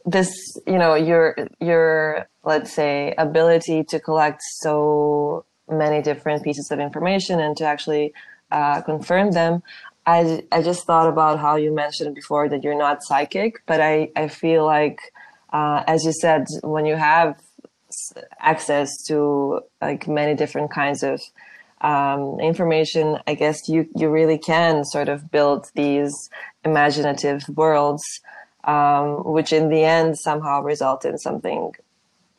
[0.05, 0.29] this,
[0.65, 7.39] you know, your your let's say ability to collect so many different pieces of information
[7.39, 8.13] and to actually
[8.51, 9.61] uh, confirm them.
[10.05, 14.09] I I just thought about how you mentioned before that you're not psychic, but I
[14.15, 14.99] I feel like,
[15.51, 17.35] uh, as you said, when you have
[18.39, 21.21] access to like many different kinds of
[21.81, 26.29] um, information, I guess you you really can sort of build these
[26.63, 28.03] imaginative worlds,
[28.63, 31.73] um, which in the end somehow result in something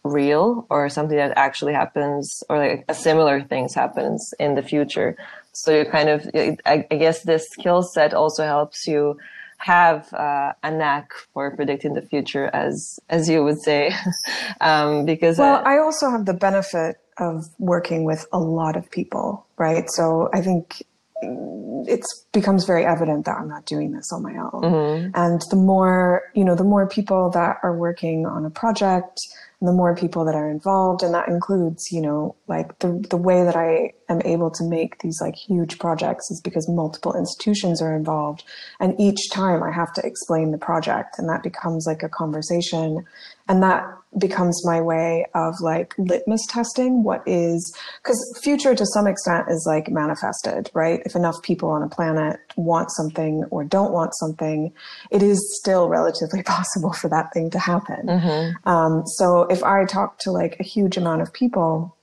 [0.04, 5.16] real or something that actually happens, or like a similar things happens in the future.
[5.52, 9.18] So you kind of, I, I guess, this skill set also helps you
[9.58, 13.92] have uh, a knack for predicting the future, as as you would say,
[14.60, 18.90] um, because well, uh, I also have the benefit of working with a lot of
[18.90, 19.90] people, right?
[19.90, 20.82] So I think
[21.20, 24.62] it becomes very evident that I'm not doing this on my own.
[24.62, 25.10] Mm-hmm.
[25.14, 29.20] And the more, you know, the more people that are working on a project,
[29.60, 33.16] and the more people that are involved, and that includes, you know, like the the
[33.16, 37.82] way that I am able to make these like huge projects is because multiple institutions
[37.82, 38.44] are involved,
[38.78, 43.04] and each time I have to explain the project, and that becomes like a conversation,
[43.48, 43.84] and that
[44.16, 49.64] becomes my way of like litmus testing what is because future to some extent is
[49.66, 51.00] like manifested right?
[51.04, 54.72] If enough people on a planet want something or don't want something
[55.10, 58.06] it is still relatively possible for that thing to happen.
[58.06, 58.68] Mm-hmm.
[58.68, 61.94] um, so if i talk to like a huge amount of people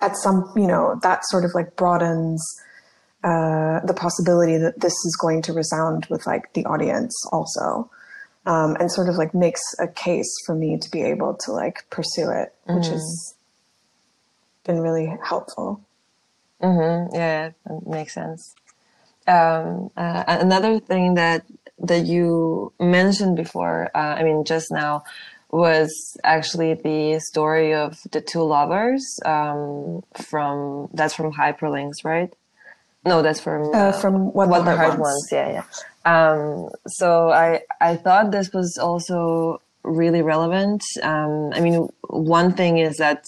[0.00, 2.42] at some you know that sort of like broadens
[3.24, 7.90] uh, the possibility that this is going to resound with like the audience also
[8.46, 11.84] um, and sort of like makes a case for me to be able to like
[11.90, 12.76] pursue it, mm-hmm.
[12.76, 13.34] which has
[14.64, 15.80] been really helpful.
[16.62, 17.14] Mm-hmm.
[17.14, 18.54] Yeah, that makes sense.
[19.26, 21.44] Um, uh, another thing that
[21.78, 25.04] that you mentioned before, uh, I mean, just now,
[25.50, 32.32] was actually the story of the two lovers um, from that's from Hyperlinks, right?
[33.06, 35.28] No, that's from uh, from what, what the Heart Wants.
[35.30, 35.64] Yeah, yeah.
[36.04, 40.82] Um, so I I thought this was also really relevant.
[41.02, 43.26] Um, I mean, one thing is that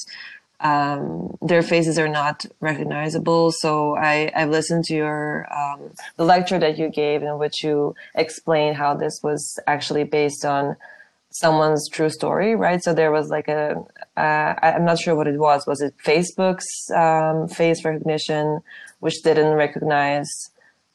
[0.60, 3.52] um, their faces are not recognizable.
[3.52, 7.94] So I I've listened to your um, the lecture that you gave in which you
[8.14, 10.76] explained how this was actually based on
[11.30, 12.82] someone's true story, right?
[12.82, 13.76] So there was like a
[14.16, 15.66] uh, I'm not sure what it was.
[15.66, 18.60] Was it Facebook's um, face recognition,
[19.00, 20.28] which didn't recognize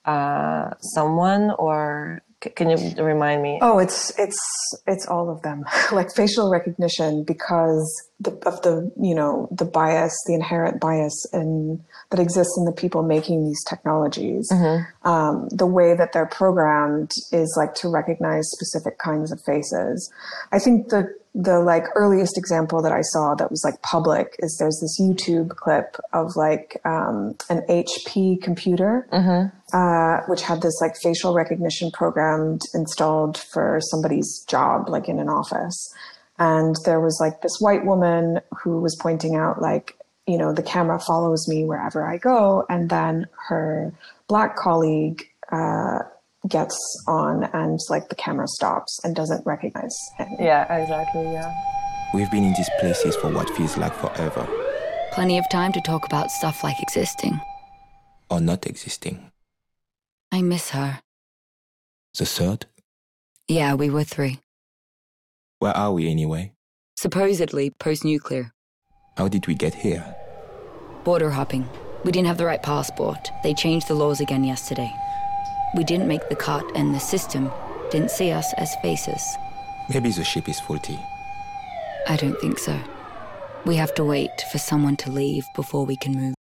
[0.06, 3.60] uh, someone or can you remind me?
[3.62, 4.40] Oh it's it's
[4.88, 5.64] it's all of them.
[5.92, 7.86] Like facial recognition because
[8.20, 12.72] the, of the you know the bias the inherent bias in that exists in the
[12.72, 14.50] people making these technologies.
[14.52, 15.08] Mm-hmm.
[15.08, 20.12] um, the way that they're programmed is like to recognize specific kinds of faces.
[20.52, 24.58] I think the the like earliest example that I saw that was like public is
[24.58, 29.48] there's this YouTube clip of like um, an HP computer, mm-hmm.
[29.74, 35.30] uh, which had this like facial recognition program installed for somebody's job, like in an
[35.30, 35.94] office.
[36.38, 39.96] And there was like this white woman who was pointing out like,
[40.28, 42.66] you know, the camera follows me wherever I go.
[42.68, 43.94] And then her
[44.28, 46.00] black colleague, uh,
[46.50, 46.78] gets
[47.08, 50.28] on and like the camera stops and doesn't recognize him.
[50.40, 51.24] Yeah, exactly.
[51.24, 51.54] Yeah.
[52.14, 54.48] We've been in these places for what feels like forever.
[55.14, 57.40] Plenty of time to talk about stuff like existing.
[58.30, 59.32] Or not existing.
[60.32, 61.02] I miss her.
[62.18, 62.66] The third?
[63.48, 64.40] Yeah, we were three.
[65.60, 66.54] Where are we anyway?
[66.98, 68.54] Supposedly post nuclear.
[69.18, 70.16] How did we get here?
[71.04, 71.68] Border hopping.
[72.04, 73.30] We didn't have the right passport.
[73.44, 74.92] They changed the laws again yesterday.
[75.76, 77.50] We didn't make the cut, and the system
[77.92, 79.24] didn't see us as faces.
[79.90, 81.00] Maybe the ship is faulty.
[82.08, 82.78] I don't think so.
[83.66, 86.36] We have to wait for someone to leave before we can move.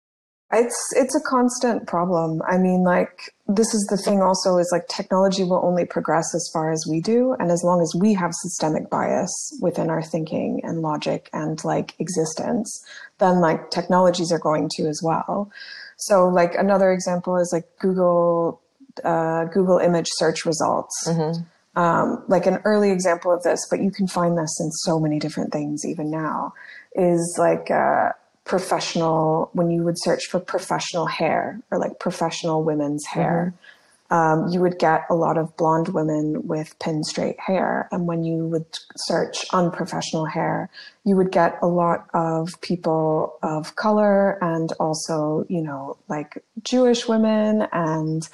[0.51, 2.41] It's it's a constant problem.
[2.49, 4.23] I mean, like this is the thing.
[4.23, 7.83] Also, is like technology will only progress as far as we do, and as long
[7.83, 12.83] as we have systemic bias within our thinking and logic and like existence,
[13.19, 15.51] then like technologies are going to as well.
[15.99, 18.63] So, like another example is like Google
[19.05, 20.95] uh, Google image search results.
[21.07, 21.43] Mm-hmm.
[21.77, 25.21] Um, like an early example of this, but you can find this in so many
[25.21, 26.55] different things even now,
[26.97, 28.11] is like uh,
[28.45, 33.55] professional, when you would search for professional hair or like professional women's hair.
[33.55, 33.65] Mm-hmm.
[34.11, 37.89] Um, you would get a lot of blonde women with pin straight hair.
[37.93, 38.65] And when you would
[38.97, 40.71] search unprofessional hair,
[41.05, 47.07] you would get a lot of people of color and also, you know, like Jewish
[47.07, 48.27] women and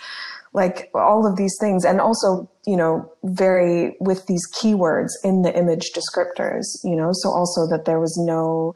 [0.55, 5.55] like all of these things and also you know very with these keywords in the
[5.59, 8.75] image descriptors you know so also that there was no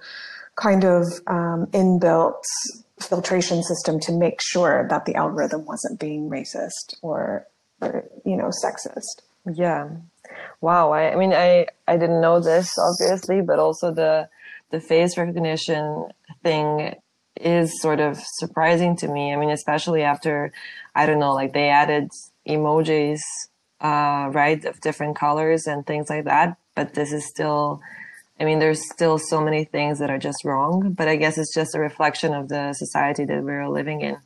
[0.56, 2.42] kind of um, inbuilt
[3.00, 7.46] filtration system to make sure that the algorithm wasn't being racist or,
[7.80, 9.22] or you know sexist.
[9.54, 9.88] Yeah.
[10.60, 10.90] Wow.
[10.90, 14.28] I, I mean i i didn't know this obviously but also the
[14.70, 16.08] the face recognition
[16.42, 16.94] thing
[17.40, 19.32] is sort of surprising to me.
[19.32, 20.52] I mean, especially after,
[20.94, 22.10] I don't know, like they added
[22.46, 23.20] emojis,
[23.80, 26.56] uh, right, of different colors and things like that.
[26.74, 27.80] But this is still,
[28.38, 30.92] I mean, there's still so many things that are just wrong.
[30.92, 34.18] But I guess it's just a reflection of the society that we're living in.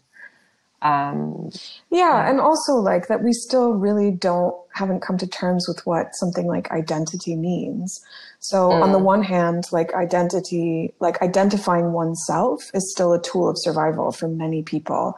[0.83, 1.51] Um,
[1.91, 6.14] yeah, and also like that we still really don't haven't come to terms with what
[6.14, 8.01] something like identity means.
[8.41, 8.83] So mm.
[8.83, 9.05] on the mm.
[9.05, 14.62] one hand, like identity, like identifying oneself is still a tool of survival for many
[14.62, 15.14] people.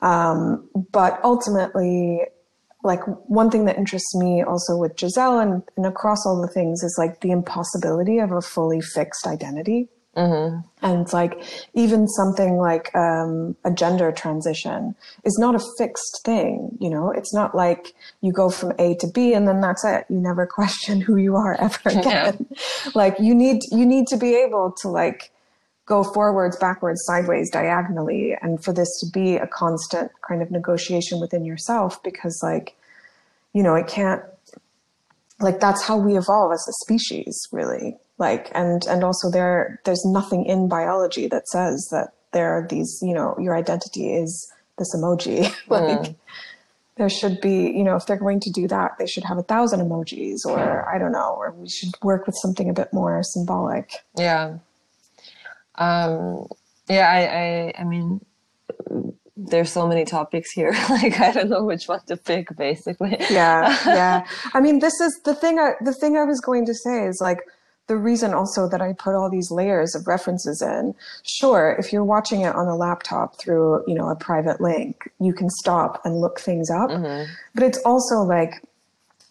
[0.00, 2.22] Um, but ultimately,
[2.82, 6.82] like one thing that interests me also with Giselle and, and across all the things
[6.82, 9.88] is like the impossibility of a fully fixed identity.
[10.16, 10.60] Mm-hmm.
[10.82, 11.42] And it's like
[11.72, 14.94] even something like um, a gender transition
[15.24, 16.76] is not a fixed thing.
[16.80, 20.04] You know, it's not like you go from A to B and then that's it.
[20.10, 22.46] You never question who you are ever again.
[22.94, 25.30] like you need you need to be able to like
[25.86, 31.20] go forwards, backwards, sideways, diagonally, and for this to be a constant kind of negotiation
[31.20, 32.76] within yourself because like
[33.54, 34.22] you know it can't
[35.40, 37.96] like that's how we evolve as a species really
[38.28, 42.92] like and and also there there's nothing in biology that says that there are these
[43.08, 44.30] you know your identity is
[44.78, 45.38] this emoji
[45.76, 46.14] like Mm.
[46.98, 49.46] there should be you know if they're going to do that they should have a
[49.52, 50.60] thousand emojis or
[50.94, 53.86] i don't know or we should work with something a bit more symbolic
[54.26, 54.46] Yeah.
[55.76, 56.46] Um,
[56.88, 57.46] yeah, I, I,
[57.80, 58.20] I mean,
[59.36, 60.72] there's so many topics here.
[60.90, 63.16] like, I don't know which one to pick, basically.
[63.30, 63.62] yeah
[64.00, 66.96] yeah i mean this is the thing i the thing i was going to say
[67.06, 67.40] is like
[67.92, 72.10] the reason also that i put all these layers of references in sure if you're
[72.16, 76.16] watching it on a laptop through you know a private link you can stop and
[76.16, 76.88] look things up
[77.54, 78.62] but it's also like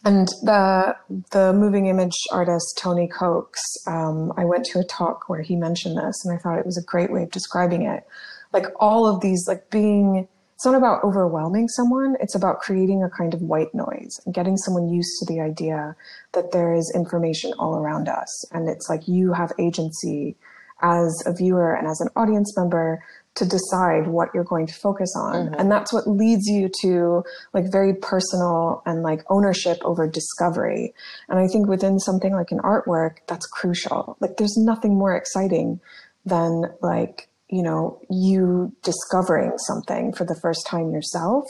[0.03, 0.95] and the
[1.31, 5.97] the moving image artist Tony Cokes, um, I went to a talk where he mentioned
[5.97, 8.03] this, and I thought it was a great way of describing it.
[8.51, 10.27] Like all of these, like being,
[10.61, 14.55] it's not about overwhelming someone; it's about creating a kind of white noise and getting
[14.57, 15.95] someone used to the idea
[16.33, 20.35] that there is information all around us, and it's like you have agency
[20.83, 23.03] as a viewer and as an audience member
[23.33, 25.47] to decide what you're going to focus on.
[25.47, 25.55] Mm-hmm.
[25.55, 30.93] And that's what leads you to like very personal and like ownership over discovery.
[31.27, 34.15] And I think within something like an artwork, that's crucial.
[34.19, 35.79] Like there's nothing more exciting
[36.23, 41.45] than like, you know, you discovering something for the first time yourself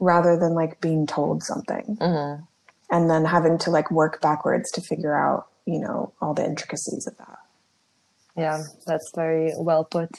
[0.00, 1.96] rather than like being told something
[2.90, 7.06] and then having to like work backwards to figure out, you know, all the intricacies
[7.06, 7.38] of that.
[8.36, 10.10] Yeah, that's very well put.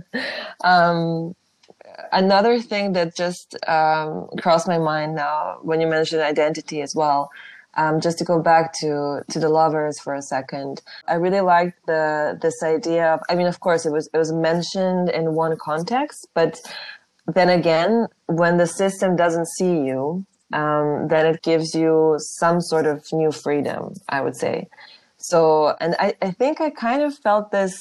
[0.64, 1.34] um,
[2.12, 7.30] another thing that just um, crossed my mind now when you mentioned identity as well.
[7.76, 11.86] Um, just to go back to to the lovers for a second, I really liked
[11.86, 13.20] the this idea of.
[13.28, 16.60] I mean, of course, it was it was mentioned in one context, but
[17.26, 22.86] then again, when the system doesn't see you, um, then it gives you some sort
[22.86, 23.94] of new freedom.
[24.08, 24.68] I would say.
[25.20, 27.78] So, and I, I think I kind of felt this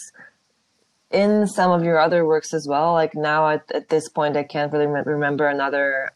[1.12, 2.94] in some of your other works as well.
[2.94, 6.12] Like now at, at this point, I can't really remember another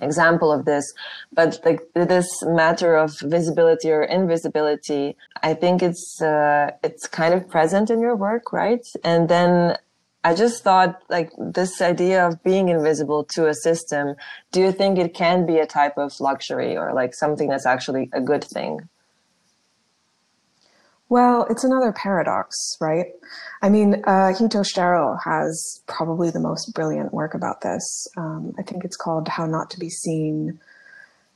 [0.00, 0.92] example of this,
[1.32, 7.48] but like this matter of visibility or invisibility, I think it's, uh, it's kind of
[7.48, 8.86] present in your work, right?
[9.04, 9.76] And then
[10.24, 14.16] I just thought like this idea of being invisible to a system,
[14.50, 18.10] do you think it can be a type of luxury or like something that's actually
[18.12, 18.88] a good thing?
[21.08, 23.06] Well, it's another paradox, right?
[23.62, 28.08] I mean, uh, Hito Steyerl has probably the most brilliant work about this.
[28.16, 30.58] Um, I think it's called How Not to Be Seen,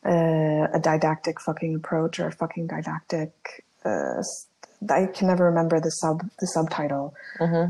[0.04, 3.32] uh, a didactic fucking approach or a fucking didactic.
[3.84, 4.22] Uh,
[4.88, 7.14] I can never remember the sub the subtitle,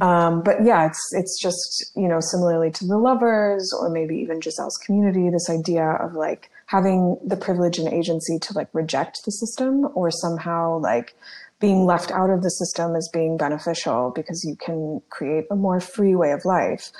[0.01, 4.41] um, but yeah, it's it's just you know similarly to the lovers or maybe even
[4.41, 5.29] Giselle's community.
[5.29, 10.13] This idea of like having the privilege and agency to like reject the system or
[10.13, 11.17] somehow like
[11.61, 15.81] being left out of the system as being beneficial because you can create a more
[15.81, 16.91] free way of life.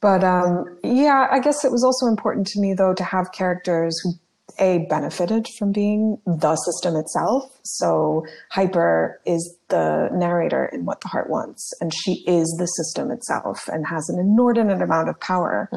[0.00, 3.98] But um, yeah, I guess it was also important to me though to have characters
[4.02, 4.12] who
[4.60, 7.44] a benefited from being the system itself.
[7.62, 13.10] So Hyper is the narrator in What the Heart Wants, and she is the system
[13.10, 15.68] itself and has an inordinate amount of power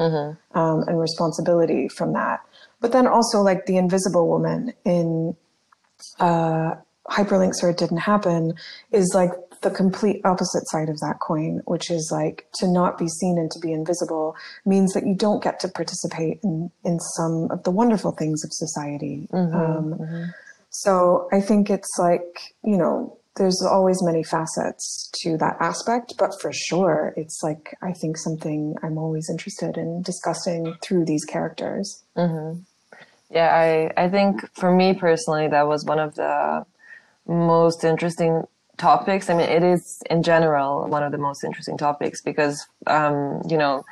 [0.54, 2.40] um, and responsibility from that.
[2.80, 5.36] But then also like the Invisible Woman in
[6.18, 6.74] uh,
[7.10, 8.54] hyperlinks or it didn't happen
[8.90, 9.30] is like
[9.62, 13.50] the complete opposite side of that coin, which is like to not be seen and
[13.50, 17.70] to be invisible means that you don't get to participate in, in some of the
[17.70, 19.28] wonderful things of society.
[19.32, 20.24] Mm-hmm, um, mm-hmm.
[20.70, 26.38] So I think it's like, you know, there's always many facets to that aspect, but
[26.40, 32.02] for sure, it's like, I think something I'm always interested in discussing through these characters.
[32.16, 32.60] Mm-hmm.
[33.30, 36.66] Yeah, I, I think for me personally, that was one of the
[37.26, 38.44] most interesting
[38.76, 39.30] topics.
[39.30, 43.56] I mean, it is in general one of the most interesting topics because, um, you
[43.56, 43.84] know,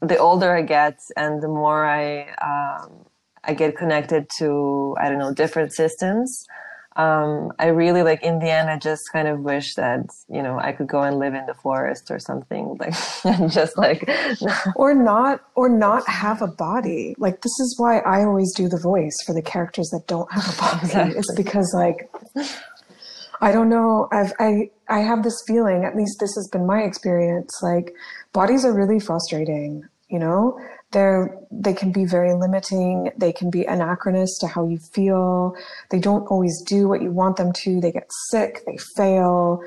[0.00, 3.06] the older I get and the more I, um,
[3.42, 6.46] I get connected to, I don't know, different systems,
[6.96, 10.60] um, I really like in the end, I just kind of wish that, you know,
[10.60, 14.08] I could go and live in the forest or something like, and just like,
[14.76, 17.14] or not, or not have a body.
[17.18, 20.54] Like, this is why I always do the voice for the characters that don't have
[20.54, 20.86] a body.
[20.86, 21.18] Exactly.
[21.18, 22.08] It's because like,
[23.40, 24.08] I don't know.
[24.12, 27.92] I've, I, I have this feeling, at least this has been my experience, like
[28.32, 30.58] bodies are really frustrating, you know?
[30.92, 33.10] They're, they can be very limiting.
[33.16, 35.56] They can be anachronous to how you feel.
[35.90, 37.80] They don't always do what you want them to.
[37.80, 38.64] They get sick.
[38.64, 39.60] They fail.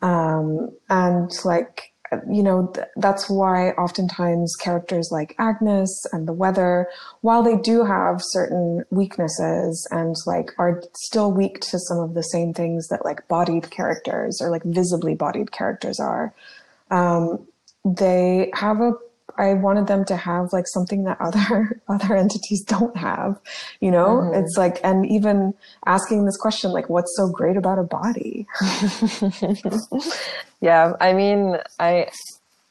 [0.00, 1.92] Um, and like,
[2.30, 6.88] you know, th- that's why oftentimes characters like Agnes and the weather,
[7.20, 12.22] while they do have certain weaknesses and like are still weak to some of the
[12.22, 16.32] same things that like bodied characters or like visibly bodied characters are,
[16.90, 17.46] um,
[17.84, 18.92] they have a
[19.38, 23.38] I wanted them to have like something that other other entities don't have,
[23.80, 24.18] you know?
[24.18, 24.42] Mhm.
[24.42, 25.54] It's like and even
[25.86, 28.46] asking this question like what's so great about a body?
[30.60, 32.08] yeah, I mean, I,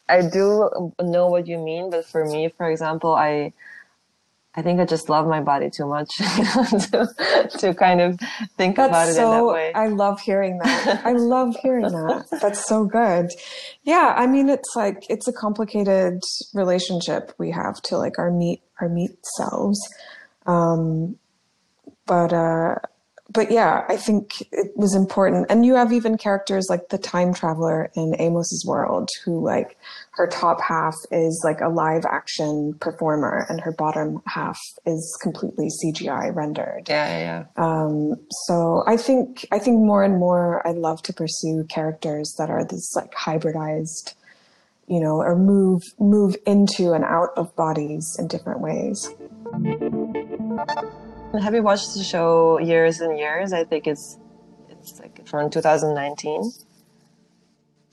[0.10, 3.54] I do know what you mean, but for me, for example, I,
[4.58, 8.20] I think I just love my body too much to, to kind of
[8.58, 9.72] think about That's it in that so way.
[9.74, 11.06] I love hearing that.
[11.06, 12.26] I love hearing that.
[12.42, 13.30] That's so good.
[13.84, 16.24] Yeah, I mean it's like it's a complicated
[16.56, 19.80] relationship we have to like our meat our meat selves.
[20.48, 21.20] Um
[22.08, 22.76] but uh
[23.30, 25.48] but yeah, I think it was important.
[25.50, 29.78] And you have even characters like the time traveler in Amos's world, who like
[30.18, 35.70] her top half is like a live action performer, and her bottom half is completely
[35.70, 36.90] CGI rendered.
[36.90, 37.64] yeah, yeah, yeah.
[37.64, 38.16] Um,
[38.46, 42.66] so I think I think more and more I love to pursue characters that are
[42.66, 44.16] this like hybridized,
[44.88, 49.14] you know, or move move into and out of bodies in different ways.
[51.40, 53.54] Have you watched the show Years and Years?
[53.54, 54.18] I think it's
[54.72, 56.52] it's like from 2019.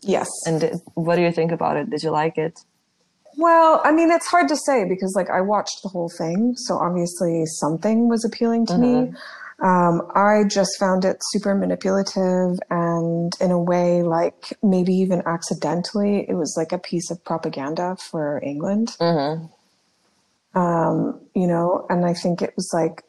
[0.07, 0.28] Yes.
[0.46, 1.90] And did- what do you think about it?
[1.90, 2.61] Did you like it?
[3.36, 6.78] Well, I mean, it's hard to say because like I watched the whole thing, so
[6.78, 9.12] obviously something was appealing to me.
[9.61, 16.26] Um, I just found it super manipulative and in a way, like maybe even accidentally,
[16.28, 18.96] it was like a piece of propaganda for England.
[19.00, 19.46] Mm-hmm.
[20.59, 23.02] Um, you know, and I think it was like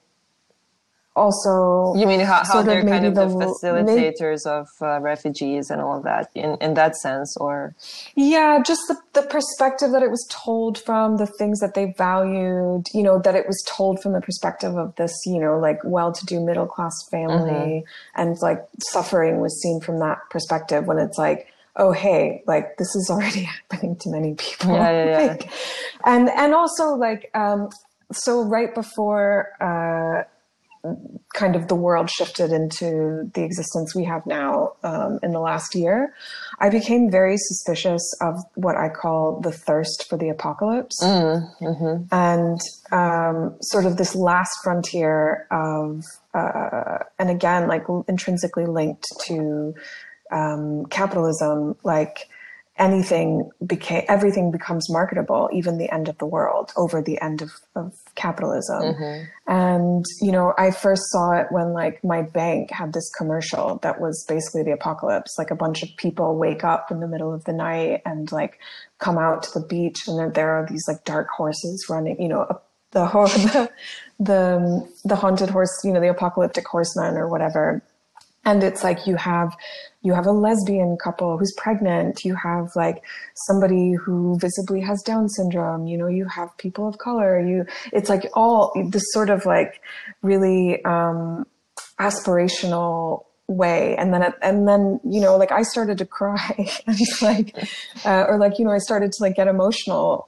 [1.15, 5.81] also You mean how, how they're kind of the, the- facilitators of uh, refugees and
[5.81, 7.73] all of that in, in that sense, or
[8.15, 12.87] Yeah, just the, the perspective that it was told from, the things that they valued,
[12.93, 16.11] you know, that it was told from the perspective of this, you know, like well
[16.11, 17.83] to do middle class family
[18.15, 21.47] and like suffering was seen from that perspective when it's like,
[21.77, 24.73] oh hey, like this is already happening to many people.
[24.73, 25.27] Yeah, yeah, yeah.
[25.27, 25.49] Like,
[26.05, 27.69] and and also like um
[28.11, 30.23] so right before uh
[31.33, 35.75] kind of the world shifted into the existence we have now um, in the last
[35.75, 36.13] year,
[36.59, 41.01] I became very suspicious of what I call the thirst for the apocalypse.
[42.11, 42.59] And
[42.91, 49.73] um, sort of this last frontier of, uh, and again, like intrinsically linked to
[50.31, 52.29] um, capitalism, like
[52.77, 57.51] anything became everything becomes marketable even the end of the world over the end of,
[57.73, 58.81] of capitalism.
[58.81, 59.23] Mm-hmm.
[59.47, 64.01] And you know i first saw it when like my bank had this commercial that
[64.01, 65.37] was basically the apocalypse.
[65.37, 68.59] Like a bunch of people wake up in the middle of the night and like
[68.99, 72.29] come out to the beach and there, there are these like dark horses running you
[72.29, 73.05] know up the
[74.17, 77.83] the the, the haunted horse you know the apocalyptic horseman or whatever
[78.45, 79.55] and it's like you have
[80.01, 82.23] you have a lesbian couple who's pregnant.
[82.23, 83.03] You have like
[83.47, 85.87] somebody who visibly has down syndrome.
[85.87, 87.39] You know you have people of color.
[87.39, 89.81] You it's like all this sort of like
[90.21, 91.45] really um
[91.99, 93.95] aspirational way.
[93.97, 97.55] And then and then you know like i started to cry and like
[98.05, 100.27] uh, or like you know i started to like get emotional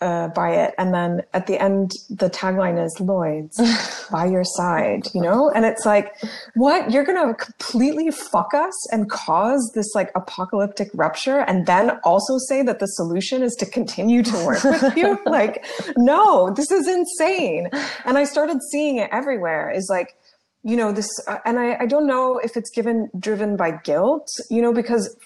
[0.00, 0.74] uh, by it.
[0.78, 3.60] And then at the end, the tagline is Lloyd's
[4.10, 5.50] by your side, you know?
[5.50, 6.14] And it's like,
[6.54, 6.90] what?
[6.90, 12.38] You're going to completely fuck us and cause this like apocalyptic rupture and then also
[12.48, 15.18] say that the solution is to continue to work with you?
[15.26, 15.64] like,
[15.96, 17.68] no, this is insane.
[18.04, 20.16] And I started seeing it everywhere is like,
[20.62, 24.28] you know, this, uh, and I, I don't know if it's given, driven by guilt,
[24.50, 25.16] you know, because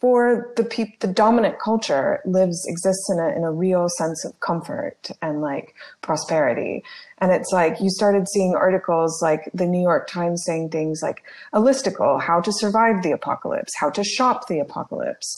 [0.00, 4.38] for the peop- the dominant culture lives exists in a in a real sense of
[4.40, 6.82] comfort and like prosperity.
[7.18, 11.22] And it's like you started seeing articles like the New York Times saying things like
[11.52, 15.28] a listicle how to survive the apocalypse how to shop the apocalypse.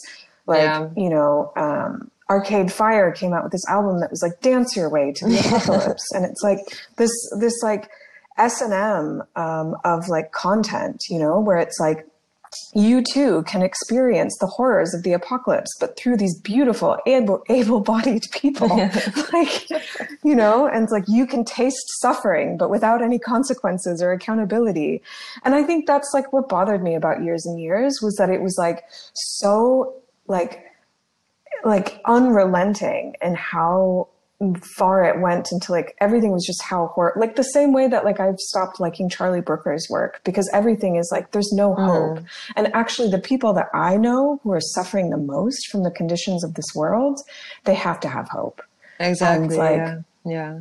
[0.47, 0.89] Like Yeah.
[0.97, 4.89] you know um Arcade Fire came out with this album that was like dance your
[4.89, 6.13] way to the apocalypse.
[6.13, 6.61] And it's like
[6.97, 7.11] this
[7.41, 7.91] this like
[8.39, 12.07] S and M um, of like content, you know, where it's like
[12.75, 18.25] you too can experience the horrors of the apocalypse, but through these beautiful, able, able-bodied
[18.33, 18.69] people,
[19.33, 19.69] like,
[20.23, 25.03] you know, and it's like you can taste suffering, but without any consequences or accountability.
[25.45, 28.43] And I think that's like what bothered me about years and years was that it
[28.43, 28.85] was like
[29.15, 29.95] so
[30.27, 30.65] like,
[31.65, 34.09] like unrelenting and how
[34.77, 38.05] far it went into like everything was just how horror like the same way that
[38.05, 41.85] like I've stopped liking Charlie Brooker's work because everything is like there's no mm.
[41.85, 42.19] hope.
[42.19, 42.27] Mm.
[42.57, 46.43] And actually the people that I know who are suffering the most from the conditions
[46.45, 47.21] of this world,
[47.65, 48.63] they have to have hope.
[48.99, 49.57] Exactly.
[49.57, 50.01] like, yeah.
[50.25, 50.61] yeah.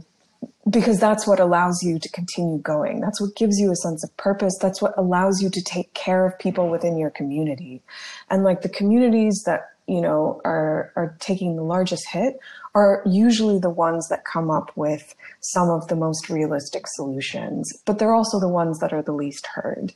[0.69, 3.01] Because that's what allows you to continue going.
[3.01, 4.57] That's what gives you a sense of purpose.
[4.61, 7.81] That's what allows you to take care of people within your community.
[8.29, 12.39] And like the communities that you know are are taking the largest hit
[12.73, 17.99] are usually the ones that come up with some of the most realistic solutions, but
[17.99, 19.93] they're also the ones that are the least heard.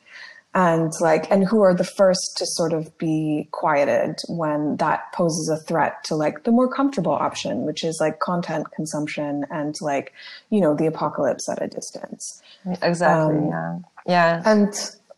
[0.53, 5.49] And like, and who are the first to sort of be quieted when that poses
[5.49, 10.13] a threat to like the more comfortable option, which is like content consumption and like,
[10.49, 12.41] you know, the apocalypse at a distance.
[12.81, 13.37] Exactly.
[13.37, 13.77] Um, yeah.
[14.07, 14.41] Yeah.
[14.45, 14.73] And,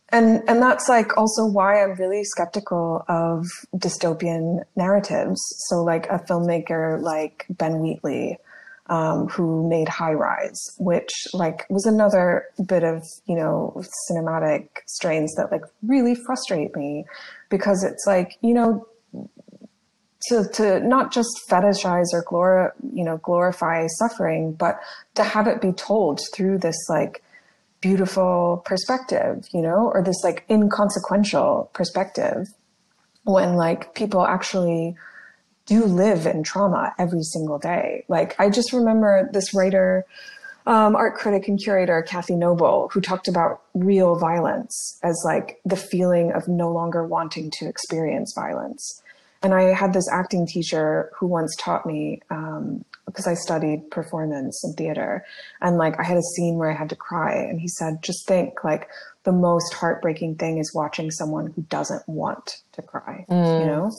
[0.10, 3.46] and and that's like also why I'm really skeptical of
[3.76, 5.42] dystopian narratives.
[5.68, 8.38] So like a filmmaker like Ben Wheatley,
[8.88, 15.36] um, who made High Rise, which like was another bit of you know cinematic strains
[15.36, 17.06] that like really frustrate me
[17.50, 18.88] because it's like you know
[20.30, 24.80] to to not just fetishize or glor you know glorify suffering, but
[25.16, 27.22] to have it be told through this like
[27.82, 32.48] beautiful perspective, you know, or this like inconsequential perspective
[33.24, 34.96] when like people actually
[35.66, 38.06] do live in trauma every single day.
[38.08, 40.06] Like I just remember this writer,
[40.66, 45.76] um, art critic and curator Kathy Noble, who talked about real violence as like the
[45.76, 49.02] feeling of no longer wanting to experience violence.
[49.44, 54.64] And I had this acting teacher who once taught me um, because I studied performance
[54.64, 55.26] and theater.
[55.62, 58.28] And like I had a scene where I had to cry and he said, just
[58.28, 58.90] think like
[59.24, 63.60] the most heartbreaking thing is watching someone who doesn't want to cry, mm.
[63.62, 63.92] you know?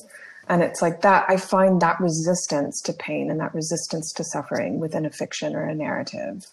[0.48, 4.78] And it's like that, I find that resistance to pain and that resistance to suffering
[4.78, 6.46] within a fiction or a narrative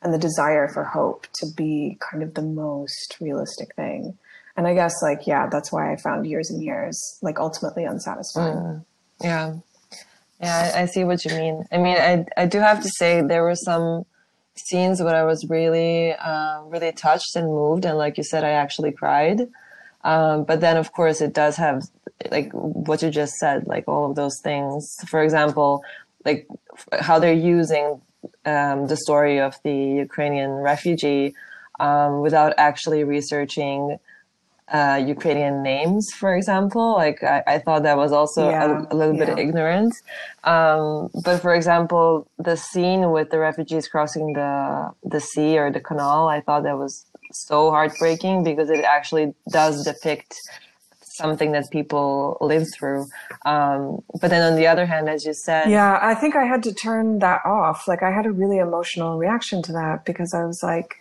[0.00, 4.16] and the desire for hope to be kind of the most realistic thing.
[4.56, 8.56] And I guess like, yeah, that's why I found years and years like ultimately unsatisfying.
[8.56, 8.84] Mm.
[9.22, 9.54] Yeah.
[10.40, 11.64] Yeah, I, I, see what you mean.
[11.72, 14.04] I mean, I I do have to say there were some
[14.54, 18.50] scenes where I was really uh, really touched and moved, and like you said, I
[18.50, 19.48] actually cried.
[20.04, 21.82] Um, but then, of course, it does have
[22.30, 24.96] like what you just said, like all of those things.
[25.08, 25.82] For example,
[26.24, 26.46] like
[27.00, 28.00] how they're using
[28.44, 31.34] um, the story of the Ukrainian refugee
[31.80, 33.98] um, without actually researching
[34.72, 36.94] uh, Ukrainian names, for example.
[36.94, 39.26] Like I, I thought that was also yeah, a, a, little yeah.
[39.26, 39.94] bit ignorant.
[40.44, 45.80] Um, but for example, the scene with the refugees crossing the the sea or the
[45.80, 50.36] canal, I thought that was so heartbreaking because it actually does depict
[51.00, 53.06] something that people live through.
[53.44, 56.62] Um, but then on the other hand, as you said, yeah, I think I had
[56.64, 57.88] to turn that off.
[57.88, 60.96] Like I had a really emotional reaction to that because I was like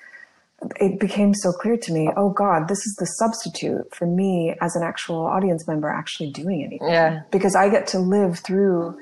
[0.79, 4.75] it became so clear to me oh god this is the substitute for me as
[4.75, 6.87] an actual audience member actually doing anything.
[6.87, 7.21] Yeah.
[7.31, 8.97] Because i get to live through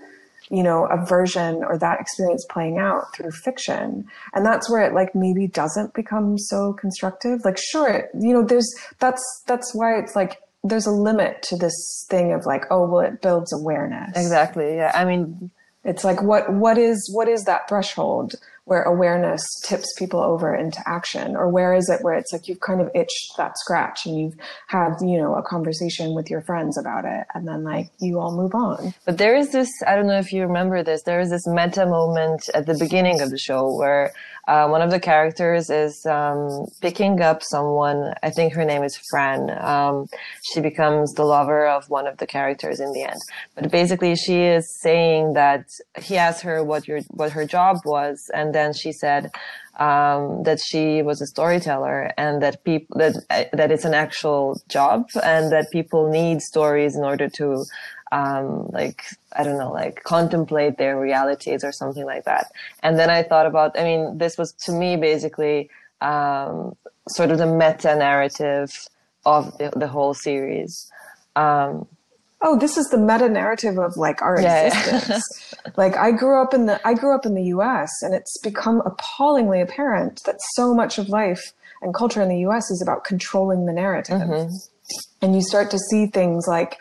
[0.50, 4.06] you know a version or that experience playing out through fiction.
[4.34, 7.46] And that's where it like maybe doesn't become so constructive.
[7.46, 12.06] Like sure you know there's that's that's why it's like there's a limit to this
[12.10, 14.12] thing of like oh well it builds awareness.
[14.16, 14.92] Exactly yeah.
[14.94, 15.52] I mean
[15.84, 18.36] it's like what what is what is that threshold
[18.66, 22.62] where awareness tips people over into action or where is it where it's like you've
[22.62, 24.36] kind of itched that scratch and you've
[24.68, 28.36] had you know a conversation with your friends about it and then like you all
[28.36, 31.30] move on but there is this i don't know if you remember this there is
[31.30, 34.14] this meta moment at the beginning of the show where
[34.48, 38.14] uh, one of the characters is um, picking up someone.
[38.24, 39.50] I think her name is Fran.
[39.64, 40.08] Um,
[40.44, 43.20] she becomes the lover of one of the characters in the end.
[43.56, 48.30] But basically, she is saying that he asked her what your what her job was,
[48.34, 49.32] and then she said
[49.80, 55.10] um, that she was a storyteller and that people that that it's an actual job
[55.24, 57.66] and that people need stories in order to
[58.12, 59.04] um, like
[59.36, 62.52] I don't know, like contemplate their realities or something like that.
[62.84, 65.70] And then I thought about, I mean, this was to me basically
[66.02, 66.76] um,
[67.10, 68.88] sort of the meta narrative
[69.26, 70.92] of the, the whole series.
[71.36, 71.88] Um,
[72.44, 74.68] oh, this is the meta narrative of like our Yeah.
[74.68, 75.56] existence.
[75.78, 78.82] like I grew up in the I grew up in the US and it's become
[78.86, 83.66] appallingly apparent that so much of life and culture in the US is about controlling
[83.66, 84.22] the narrative.
[85.22, 86.78] And you start to see things like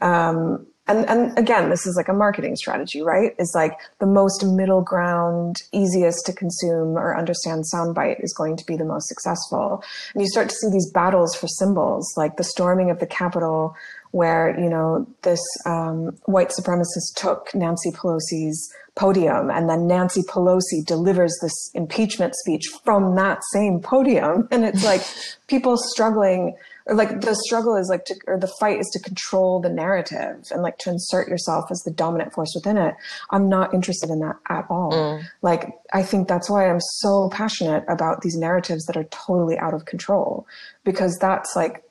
[0.00, 3.34] um and, and again, this is like a marketing strategy, right?
[3.40, 8.64] Is like the most middle ground, easiest to consume or understand soundbite is going to
[8.64, 9.82] be the most successful.
[10.14, 13.74] And you start to see these battles for symbols, like the storming of the Capitol,
[14.16, 20.82] where you know this um, white supremacist took Nancy Pelosi's podium, and then Nancy Pelosi
[20.86, 25.02] delivers this impeachment speech from that same podium, and it's like
[25.48, 26.56] people struggling,
[26.86, 30.42] or like the struggle is like to, or the fight is to control the narrative
[30.50, 32.94] and like to insert yourself as the dominant force within it.
[33.30, 35.20] I'm not interested in that at all.
[35.42, 39.74] Like I think that's why I'm so passionate about these narratives that are totally out
[39.74, 40.46] of control,
[40.84, 41.82] because that's like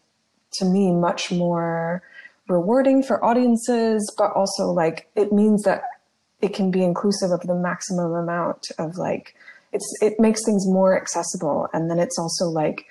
[0.53, 2.01] to me much more
[2.47, 5.83] rewarding for audiences, but also like it means that
[6.41, 9.35] it can be inclusive of the maximum amount of like
[9.71, 11.67] it's it makes things more accessible.
[11.73, 12.85] And then it's also like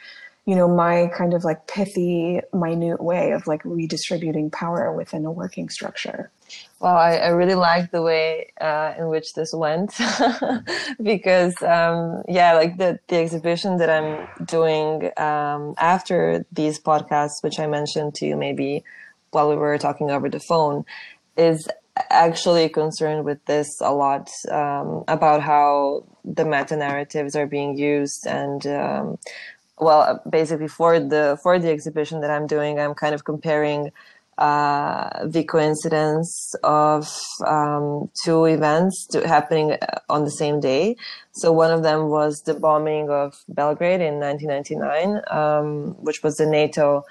[0.46, 5.32] you know my kind of like pithy minute way of like redistributing power within a
[5.32, 6.30] working structure.
[6.80, 9.94] Well, I, I really like the way uh, in which this went.
[11.02, 17.58] Because, um, yeah, like the, the exhibition that I'm doing um, after these podcasts, which
[17.58, 18.84] I mentioned to you maybe
[19.34, 20.84] while we were talking over the phone,
[21.36, 21.68] is
[22.10, 28.26] actually concerned with this a lot um, about how the meta narratives are being used
[28.26, 29.18] and um,
[29.78, 33.92] well basically for the for the exhibition that i'm doing i'm kind of comparing
[34.38, 37.08] uh, the coincidence of
[37.46, 39.76] um, two events to, happening
[40.08, 40.96] on the same day.
[41.32, 46.46] So one of them was the bombing of Belgrade in 1999, um, which was the
[46.46, 47.04] NATO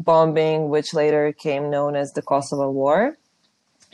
[0.00, 3.16] bombing, which later came known as the Kosovo War.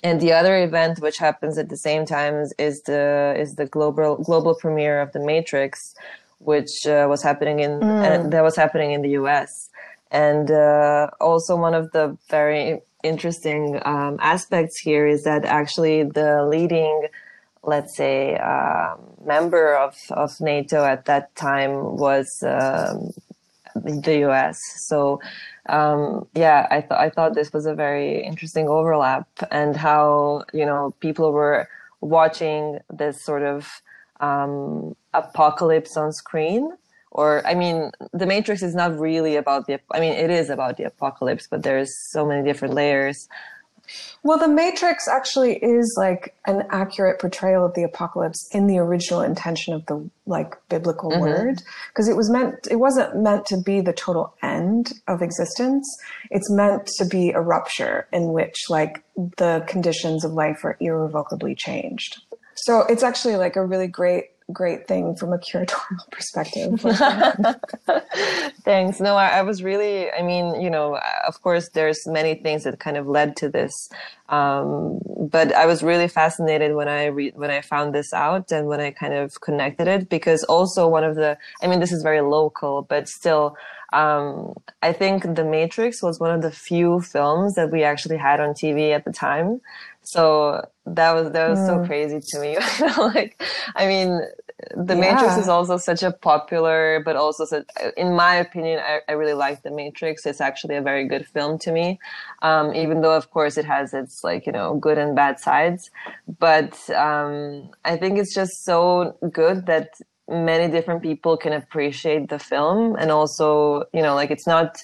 [0.03, 4.17] And the other event, which happens at the same time, is, the is the global
[4.17, 5.95] global premiere of The Matrix,
[6.39, 9.71] which uh, was happening in uh, that was happening in the U.S.
[10.11, 16.45] And uh, also one of the very interesting um, aspects here is that actually the
[16.45, 17.09] leading,
[17.63, 23.13] let's say, um, member of, of NATO at that time was um,
[23.85, 24.61] the U.S.
[24.77, 25.21] So
[25.69, 30.65] um, yeah, I thought I thought this was a very interesting overlap and how you
[30.65, 31.69] know people were
[32.01, 33.83] watching this sort of
[34.21, 36.73] um, apocalypse on screen.
[37.11, 39.81] Or I mean, the Matrix is not really about the.
[39.91, 43.29] I mean, it is about the apocalypse, but there's so many different layers.
[44.23, 49.21] Well, The Matrix actually is like an accurate portrayal of the apocalypse in the original
[49.21, 51.21] intention of the like biblical mm-hmm.
[51.21, 55.87] word because it was meant it wasn't meant to be the total end of existence.
[56.31, 61.55] It's meant to be a rupture in which like the conditions of life are irrevocably
[61.55, 62.21] changed.
[62.57, 66.81] So it's actually like a really great great thing from a curatorial perspective.
[68.65, 69.01] Thanks.
[69.01, 72.79] No, I, I was really, I mean, you know, of course, there's many things that
[72.79, 73.89] kind of led to this.
[74.29, 78.67] Um, but I was really fascinated when I re- when I found this out and
[78.67, 82.03] when I kind of connected it because also one of the, I mean, this is
[82.03, 83.57] very local, but still,
[83.97, 88.41] um, I think The Matrix was one of the few films that we actually had
[88.41, 89.63] on TV at the time.
[90.03, 92.59] So that was that was so crazy to me.
[92.99, 93.43] like,
[93.75, 94.21] I mean,
[94.77, 97.65] The Matrix is also such a popular, but also such,
[97.97, 100.27] in my opinion, I, I really like The Matrix.
[100.27, 101.99] It's actually a very good film to me,
[102.43, 105.91] um, even though of course it has its like you know good and bad sides.
[106.39, 109.89] But um, I think it's just so good that
[110.29, 114.77] many different people can appreciate the film, and also you know like it's not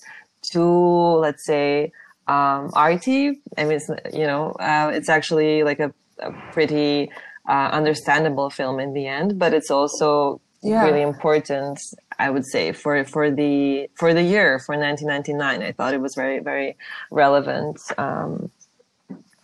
[0.43, 1.93] too let's say
[2.27, 3.41] um, arty.
[3.59, 7.11] I mean, it's, you know, uh, it's actually like a, a pretty
[7.49, 10.83] uh, understandable film in the end, but it's also Yeah.
[10.83, 11.81] really important.
[12.19, 16.15] I would say for for the for the year for 1999, I thought it was
[16.15, 16.77] very very
[17.11, 17.81] relevant.
[17.99, 18.51] Um,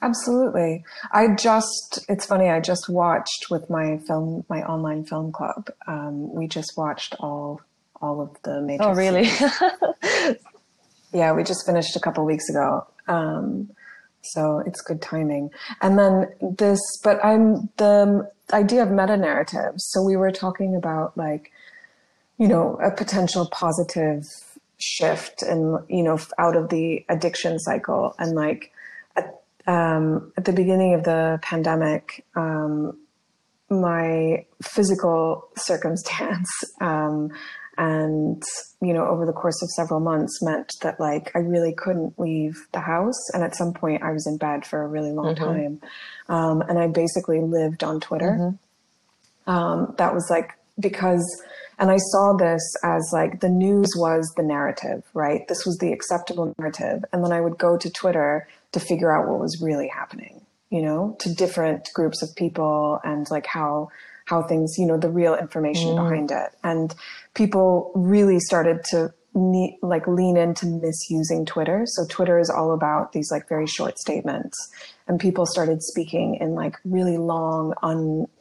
[0.00, 0.84] Absolutely.
[1.10, 5.70] I just, it's funny, I just watched with my film, my online film club.
[5.86, 7.60] Um, we just watched all,
[8.00, 8.86] all of the Matrix.
[8.86, 10.36] oh, really?
[11.12, 12.86] Yeah, we just finished a couple weeks ago.
[13.06, 13.70] Um,
[14.22, 15.50] so it's good timing.
[15.80, 19.88] And then this, but I'm the idea of meta narratives.
[19.90, 21.50] So we were talking about like,
[22.36, 24.24] you know, a potential positive
[24.78, 28.14] shift and, you know, out of the addiction cycle.
[28.18, 28.72] And like
[29.68, 32.98] um, at the beginning of the pandemic, um,
[33.70, 36.48] my physical circumstance
[36.80, 37.30] um,
[37.76, 38.42] and
[38.82, 42.66] you know over the course of several months meant that like i really couldn't leave
[42.72, 45.44] the house and at some point i was in bed for a really long Mm-hmm.
[45.44, 45.80] time
[46.28, 49.50] um, and i basically lived on twitter Mm-hmm.
[49.50, 51.24] um, that was like because
[51.78, 55.46] and i saw this as like the news was the narrative right?
[55.48, 57.04] This was the acceptable narrative.
[57.12, 60.82] And then i would go to twitter to figure out what was really happening you
[60.82, 63.88] know to different groups of people and like how
[64.28, 65.96] how things you know the real information mm.
[65.96, 66.50] behind it.
[66.62, 66.94] And
[67.34, 71.84] people really started to ne- like lean into misusing twitter.
[71.86, 74.56] So twitter is all about these like very short statements.
[75.06, 77.74] And people started speaking in like really long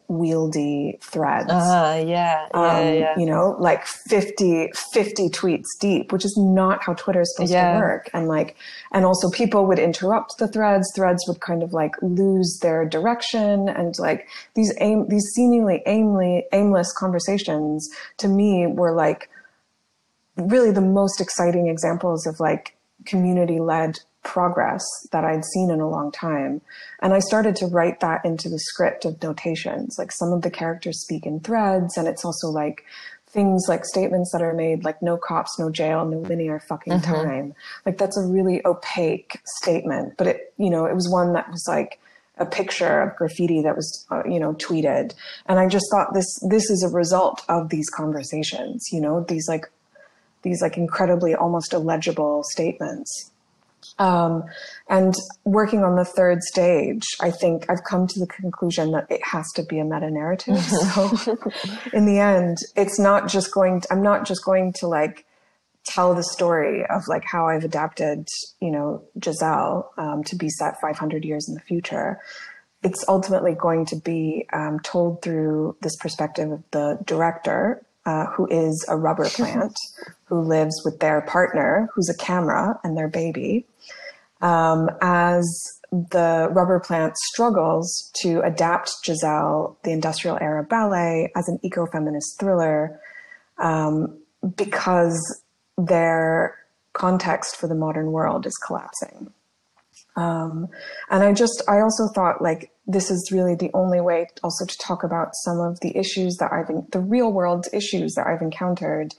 [0.10, 3.18] unwieldy threads Ah, yeah, yeah, um, yeah.
[3.18, 7.74] you know, like 50, 50 tweets deep, which is not how Twitter is supposed Yeah.
[7.74, 8.10] to work.
[8.14, 8.56] And like,
[8.92, 10.92] and also people would interrupt the threads.
[10.96, 16.46] Threads would kind of like lose their direction and like these aim, these seemingly aimly,
[16.54, 19.30] aimless conversations to me were like
[20.38, 25.90] really the most exciting examples of like community led progress that I'd seen in a
[25.90, 26.60] long time.
[27.02, 29.96] And I started to write that into the script of notations.
[29.98, 32.84] Like some of the characters speak in threads, and it's also like
[33.28, 37.56] things like statements that are made like no cops, no jail, no linear fucking time.
[37.86, 41.66] Like that's a really opaque statement, but it, you know, it was one that was
[41.68, 42.00] like,
[42.40, 45.16] a picture of graffiti that was uh, you know tweeted
[45.48, 49.48] and i just thought this this is a result of these conversations you know these
[49.50, 49.66] like
[50.44, 53.32] these like incredibly almost illegible statements
[54.00, 54.44] um,
[54.90, 55.14] and
[55.44, 59.46] working on the third stage i think i've come to the conclusion that it has
[59.56, 61.38] to be a meta narrative so
[61.94, 65.26] in the end it's not just going to, i'm not just going to like
[65.88, 68.28] tell the story of like how I've adapted,
[68.60, 72.20] you know, Giselle um, to be set 500 years in the future.
[72.84, 78.48] It's ultimately going to be um, told through this perspective of the director, uh, who
[78.48, 79.78] is a rubber plant,
[80.26, 83.66] who lives with their partner, who's a camera, and their baby,
[84.42, 85.46] um, as
[85.92, 93.00] the rubber plant struggles to adapt Giselle, the industrial era ballet, as an eco-feminist thriller,
[93.58, 94.18] um,
[94.56, 95.42] because
[95.78, 96.56] their
[96.94, 99.32] context for the modern world is collapsing.
[100.18, 100.68] Um,
[101.10, 104.78] and I just, I also thought like this is really the only way also to
[104.80, 109.14] talk about some of the issues that I've, the real world issues that I've encountered,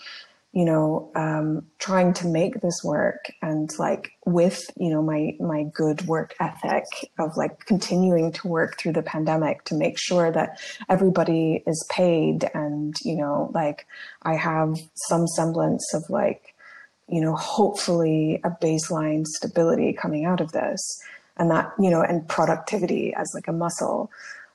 [0.53, 5.67] you know, um, trying to make this work and like with, you know, my, my
[5.73, 6.85] good work ethic
[7.21, 12.51] of like continuing to work through the pandemic to make sure that everybody is paid
[12.55, 13.87] and, you know, like
[14.23, 16.57] I have some semblance of like,
[17.09, 20.81] you know, hopefully a baseline stability coming out of this
[21.37, 24.11] and that, you know, and productivity as like a muscle.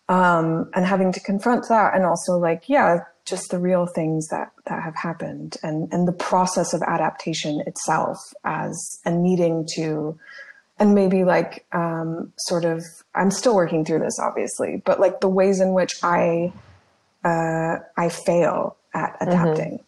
[0.10, 4.52] Um, and having to confront that and also like, yeah, just the real things that,
[4.66, 10.20] that have happened and, and the process of adaptation itself as and needing to,
[10.78, 12.84] and maybe like, um, sort of,
[13.16, 16.52] I'm still working through this obviously, but like the ways in which I,
[17.24, 19.80] uh, I fail at adapting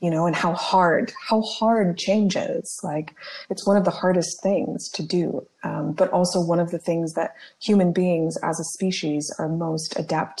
[0.00, 2.80] you know, and how hard, how hard change is.
[2.82, 3.14] Like,
[3.50, 7.14] it's one of the hardest things to do, um, but also one of the things
[7.14, 10.40] that human beings as a species are most adept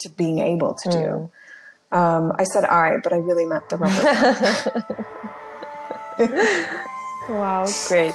[0.00, 1.30] to being able to do.
[1.90, 4.84] Um, I said I, but I really meant the rubber.
[7.28, 8.14] Wow, great.